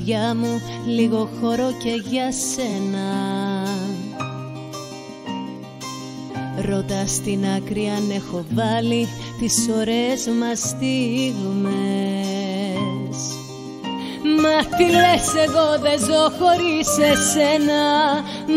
καρδιά 0.09 0.35
μου 0.35 0.63
λίγο 0.87 1.29
χώρο 1.41 1.73
και 1.83 2.03
για 2.09 2.33
σένα. 2.33 3.09
Ρώτα 6.69 7.07
στην 7.07 7.45
άκρη 7.57 7.87
αν 7.97 8.11
έχω 8.11 8.45
βάλει 8.55 9.09
τις 9.41 9.69
ωραίες 9.81 10.27
μας 10.41 10.59
στιγμές. 10.59 11.29
Μα 14.43 14.77
τι 14.77 14.85
λες 14.85 15.29
εγώ 15.47 15.69
δεν 15.83 15.99
ζω 15.99 16.23
χωρίς 16.39 16.89
εσένα. 17.13 17.85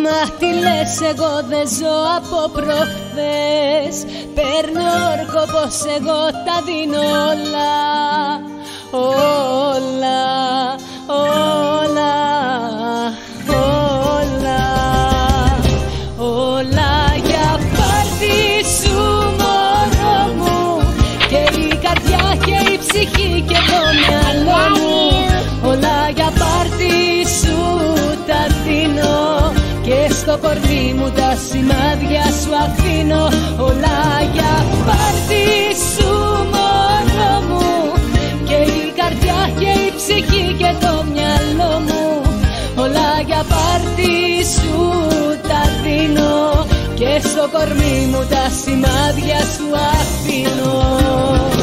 Μα 0.03 0.19
τι 0.39 0.45
λες 0.45 1.01
εγώ 1.11 1.33
δεν 1.49 1.67
ζω 1.67 1.95
από 2.17 2.49
προχθές. 2.53 3.95
Παίρνω 4.35 4.85
όρκο 5.11 5.43
πως 5.53 5.75
εγώ 5.97 6.21
τα 6.45 6.57
δίνω 6.65 7.01
όλα 7.31 7.31
Όλα, 7.31 7.60
στο 30.31 30.47
κορμί 30.47 30.93
μου 30.97 31.09
τα 31.09 31.35
σημάδια 31.47 32.23
σου 32.41 32.51
αφήνω 32.63 33.23
Όλα 33.57 33.99
για 34.33 34.53
πάρτι 34.85 35.45
σου 35.91 36.11
μωρό 36.53 37.35
μου. 37.47 37.91
Και 38.47 38.53
η 38.53 38.93
καρδιά 38.99 39.39
και 39.59 39.71
η 39.87 39.93
ψυχή 39.97 40.55
και 40.57 40.71
το 40.85 41.05
μυαλό 41.13 41.79
μου 41.79 42.21
Όλα 42.75 43.09
για 43.25 43.45
πάρτι 43.51 44.45
σου 44.53 44.79
τα 45.47 45.61
δίνω. 45.83 46.65
Και 46.93 47.27
στο 47.27 47.49
κορμί 47.51 48.07
μου 48.11 48.25
τα 48.29 48.45
σημάδια 48.63 49.39
σου 49.55 49.67
αφήνω 49.93 51.60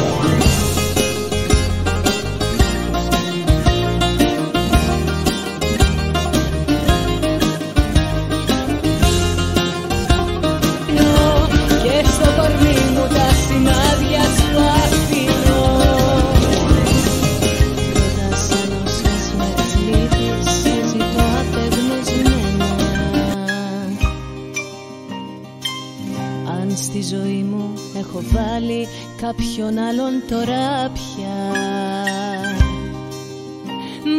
κάποιον 29.21 29.77
άλλον 29.77 30.13
τώρα 30.29 30.91
πια. 30.93 31.37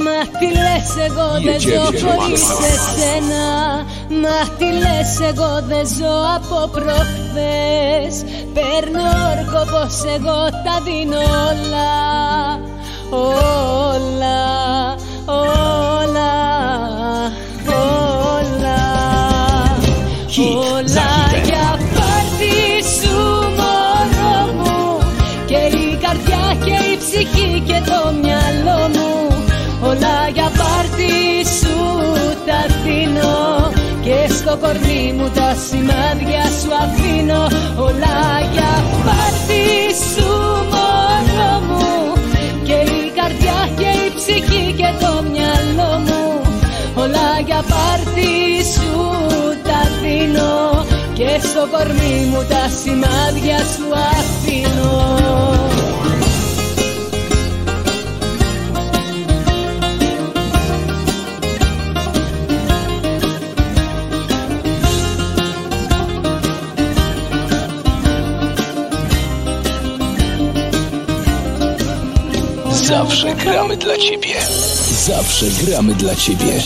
Μα 0.05 0.39
τι 0.39 0.47
λες 0.47 1.07
εγώ 1.07 1.29
δεν 1.45 1.61
ζω 1.61 1.85
χωρίς 1.85 2.43
εσένα. 2.73 3.47
Μα 4.23 4.55
τι 4.59 4.65
λες 4.65 5.21
εγώ 5.31 5.63
δεν 5.69 5.87
ζω 5.87 6.15
από 6.37 6.69
προχθές. 6.69 8.15
Παίρνω 8.55 9.03
όρκο 9.31 9.71
πως 9.71 10.03
εγώ 10.17 10.41
τα 10.65 10.81
δίνω 10.85 11.19
όλα 11.19 11.91
Όλα, 13.11 13.87
όλα, 13.89 14.90
τα 32.51 32.63
δίνω 32.85 33.39
Και 34.07 34.19
στο 34.39 34.53
κορμί 34.63 35.05
μου 35.17 35.29
τα 35.39 35.51
σημάδια 35.67 36.45
σου 36.59 36.71
αφήνω. 36.85 37.43
Όλα 37.87 38.19
για 38.55 38.73
πάρτι 39.05 39.65
σου 40.11 40.31
μωρό 40.73 41.55
μου 41.69 41.89
Και 42.67 42.79
η 42.99 43.03
καρδιά 43.19 43.59
και 43.79 43.91
η 44.07 44.09
ψυχή 44.17 44.65
και 44.81 44.91
το 45.03 45.13
μυαλό 45.33 45.93
μου. 46.07 46.23
Όλα 47.03 47.29
για 47.47 47.61
πάρτι 47.73 48.33
σου 48.73 48.91
τα 49.69 49.81
δίνω 50.01 50.55
Και 51.19 51.31
στο 51.49 51.63
κορμί 51.75 52.17
μου 52.31 52.41
τα 52.53 52.65
σημάδια 52.81 53.59
σου 53.73 53.87
αφήνω 54.19 54.91
Zawsze 72.91 73.35
gramy 73.35 73.77
dla 73.77 73.97
ciebie. 73.97 74.35
Zawsze 75.07 75.47
gramy 75.47 75.95
dla 75.95 76.15
ciebie. 76.15 76.61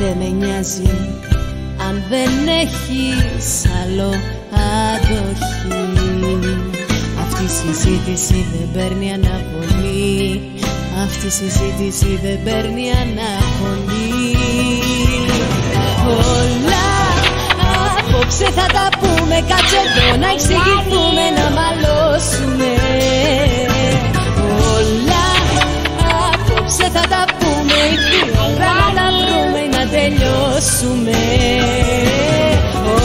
Δεν 0.00 0.16
με 0.18 0.46
νοιάζει. 0.46 0.90
Αν 1.88 2.02
δεν 2.08 2.30
έχεις 2.62 3.64
άλλο 3.82 4.10
αντοχή. 4.90 5.94
Αυτή 7.22 7.44
η 7.44 7.48
συζήτηση 7.48 8.46
δεν 8.52 8.68
παίρνει 8.72 9.12
αναβολή. 9.12 10.40
Αυτή 11.02 11.26
η 11.26 11.30
συζήτηση 11.30 12.18
δεν 12.22 12.42
παίρνει 12.44 12.86
αναβολή. 13.04 14.36
Όλα 16.08 16.86
απόψε 17.96 18.44
θα 18.44 18.66
τα 18.76 18.88
πούμε. 18.98 19.36
Κάτσε 19.48 19.76
εδώ 19.84 20.16
να 20.16 20.28
εξηγηθούμε 20.34 21.24
να 21.38 21.46
μαλώσουμε. 21.58 22.70
Όλα 24.74 25.26
απόψε 26.32 26.86
θα 26.94 27.04
τα 27.08 27.24
πούμε 27.38 27.78
τελειώσουμε. 30.04 31.18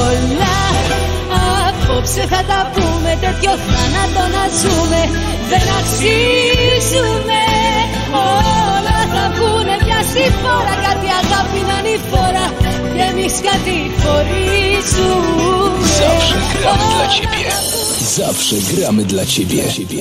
Όλα 0.08 0.58
απόψε 1.68 2.24
θα 2.32 2.42
τα 2.52 2.60
πούμε 2.74 3.12
Τέτοιο 3.26 3.54
θάνατο 3.68 4.24
να 4.36 4.44
ζούμε. 4.60 5.02
Δεν 5.52 5.66
αξίζουμε. 5.80 7.42
Όλα 8.12 8.98
θα 9.14 9.24
βγουνε 9.36 9.76
μια 9.86 10.00
στη 10.10 10.26
φορά 10.42 10.74
Κάτι 10.86 11.08
αγάπη 11.22 11.60
να 11.70 11.76
είναι 11.80 11.94
η 11.98 12.00
φορά 12.12 12.46
Και 12.96 13.04
εμείς 13.12 13.34
κάτι 13.50 13.76
χωρίζουμε. 14.02 15.58
Zawsze 16.00 16.38
gramy 16.54 16.86
dla 16.94 17.06
Όλα 17.06 17.08
ciebie. 17.16 17.52
θα 17.52 17.64
βγουνε 17.68 18.08
Zawsze 18.18 18.56
gramy 18.72 19.04
dla 19.12 19.24
ciebie. 19.34 19.64
Hit 19.76 19.92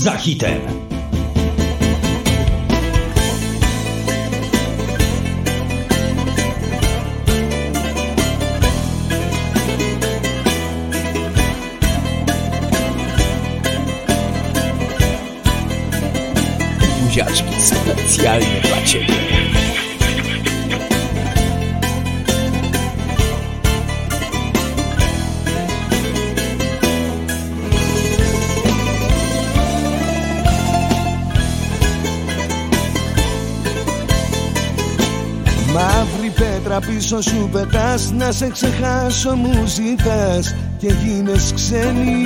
za 0.00 0.16
hitem. 0.16 0.60
Buziaczki 17.00 17.62
specjalnie 17.62 18.60
dla 18.62 18.82
ciebie. 18.82 19.19
Πίσω 37.00 37.20
σου 37.20 37.48
πετάς 37.52 38.12
Να 38.12 38.32
σε 38.32 38.50
ξεχάσω 38.50 39.36
μου 39.36 39.66
ζητάς 39.66 40.54
Και 40.78 40.92
γίνες 41.04 41.52
ξένη. 41.54 42.24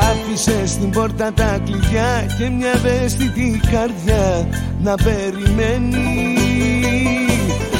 Άφησες 0.00 0.70
στην 0.70 0.90
πόρτα 0.90 1.32
τα 1.32 1.60
κλειδιά 1.64 2.26
Και 2.38 2.48
μια 2.48 2.70
ευαίσθητη 2.74 3.60
καρδιά 3.70 4.48
Να 4.82 4.94
περιμένει. 4.94 6.36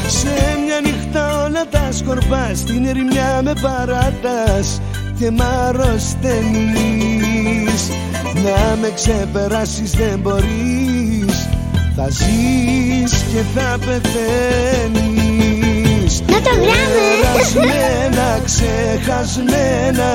Σε 0.09 0.59
μια 0.65 0.81
νύχτα 0.81 1.45
όλα 1.45 1.69
τα 1.71 1.93
σκορπάς 1.93 2.59
Στην 2.59 2.85
ερημιά 2.85 3.41
με 3.43 3.53
παρατάς 3.63 4.81
Και 5.19 5.31
μ' 5.31 5.43
αρρωσταίνεις 5.43 7.91
Να 8.35 8.77
με 8.81 8.93
ξεπεράσεις 8.95 9.91
δεν 9.91 10.19
μπορείς 10.19 10.92
θα 11.97 12.09
ζεις 12.11 13.13
και 13.13 13.43
θα 13.55 13.79
πεθαίνεις. 13.79 15.13
Να 16.27 16.41
το 16.41 16.51
γράμμε. 16.51 17.07
Περασμένα, 17.23 18.41
ξεχασμένα 18.45 20.11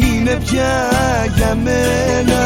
Είναι 0.00 0.38
πια 0.44 0.74
για 1.36 1.54
μένα. 1.64 2.42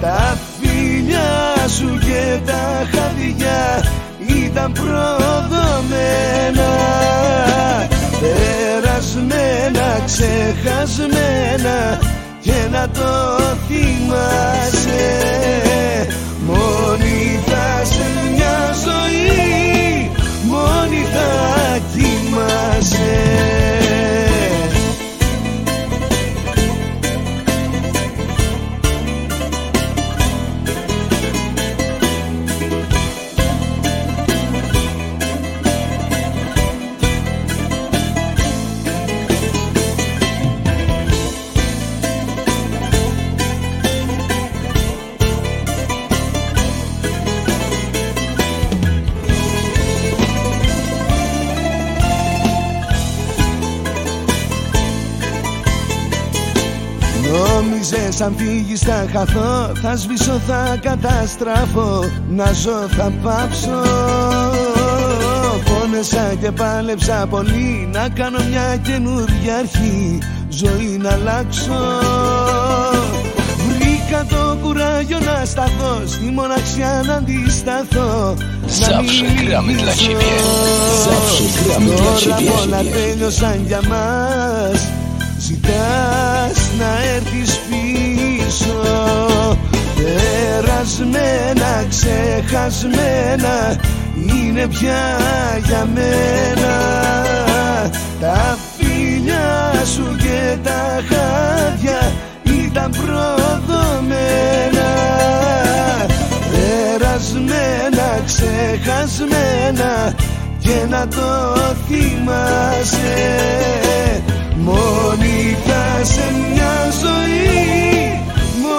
Τα 0.00 0.38
φιλιά 0.60 1.68
σου 1.68 1.98
και 1.98 2.38
τα 2.46 2.86
χαδιά 2.90 3.84
Ήταν 4.44 4.72
προδομένα. 4.72 6.70
Περασμένα, 8.20 10.00
ξεχασμένα 10.06 11.76
Και 12.40 12.58
να 12.70 12.88
το 12.88 13.10
θυμάσαι 13.68 15.08
κοιμάσαι 22.78 23.27
Νόμιζες 23.27 23.27
αν 58.28 58.34
φύγεις 58.36 58.80
θα 58.80 59.06
χαθώ 59.12 59.72
Θα 59.82 59.96
σβήσω 59.96 60.40
θα 60.46 60.76
καταστραφώ. 60.82 62.04
Να 62.28 62.52
ζω 62.52 62.88
θα 62.96 63.12
πάψω. 63.22 63.80
Πόνεσα 65.64 66.34
και 66.40 66.50
πάλεψα 66.50 67.26
πολύ 67.30 67.88
Να 67.92 68.08
κάνω 68.08 68.38
μια 68.50 68.76
καινούργια 68.76 69.56
αρχή. 69.56 70.18
Ζωή 70.48 70.98
να 71.02 71.10
αλλάξω. 71.12 71.78
Βρήκα 73.68 74.24
το 74.28 74.56
κουράγιο 74.62 75.18
να 75.18 75.44
σταθώ 75.44 76.02
Στη 76.06 76.24
μοναξιά 76.24 77.02
να 77.06 77.14
αντισταθώ. 77.14 78.34
Να 78.80 78.86
Zawsze 78.86 79.26
gramy 79.40 79.48
dla 79.48 79.60
μιλήσω. 79.66 80.04
ciebie. 80.04 80.36
Zawsze 81.06 81.44
gramy 81.56 81.90
dla 81.90 81.96
Τώρα 81.96 82.36
ciebie. 82.38 82.52
όλα 82.62 82.80
τέλειωσαν 82.92 83.64
για 83.66 83.80
μας. 83.88 84.88
Ζητάς 85.38 86.58
να 86.78 86.90
έρθεις 87.14 87.58
πίσω 87.68 87.77
Περασμένα, 89.96 91.84
ξεχασμένα 91.88 93.56
Είναι 94.14 94.66
πια 94.66 95.18
για 95.66 95.88
μένα. 95.94 96.74
Τα 98.20 98.58
φιλιά 98.76 99.72
σου 99.94 100.16
και 100.16 100.56
τα 100.62 101.00
χάδια 101.08 102.12
Ήταν 102.42 102.90
προδομένα. 102.90 104.88
Περασμένα, 106.50 108.22
ξεχασμένα 108.26 110.14
και 110.58 110.86
να 110.88 111.08
το 111.08 111.56
θυμάσαι. 111.88 113.12
Μόνη 114.56 115.56
θα 115.66 116.04
σε 116.04 116.32
μια 116.52 116.90
ζωή 117.02 117.48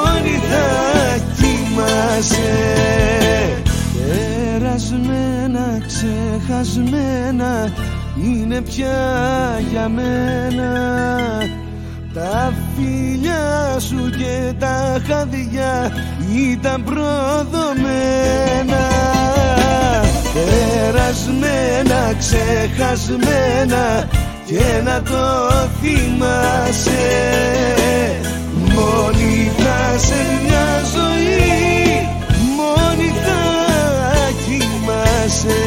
Μόνη 0.09 0.35
θα 0.49 0.67
κοιμάσαι. 1.37 2.53
Περασμένα, 3.95 5.65
ξεχασμένα 5.87 7.51
Είναι 8.23 8.61
πια 8.61 8.99
για 9.71 9.89
μένα. 9.89 10.71
Τα 12.13 12.53
φιλιά 12.75 13.79
σου 13.79 14.09
και 14.17 14.53
τα 14.59 15.01
χαδιά 15.07 15.91
ήταν 16.51 16.83
προδομένα. 16.83 18.83
Περασμένα, 20.33 22.13
ξεχασμένα 22.17 24.07
και 24.45 24.81
να 24.83 25.01
το 25.01 25.51
θυμάσαι 25.81 27.07
σε 29.97 30.41
μια 30.43 30.81
ζωή 30.93 32.07
μόνη 32.55 33.13
θα 33.25 33.41
κοιμάσαι 34.45 35.57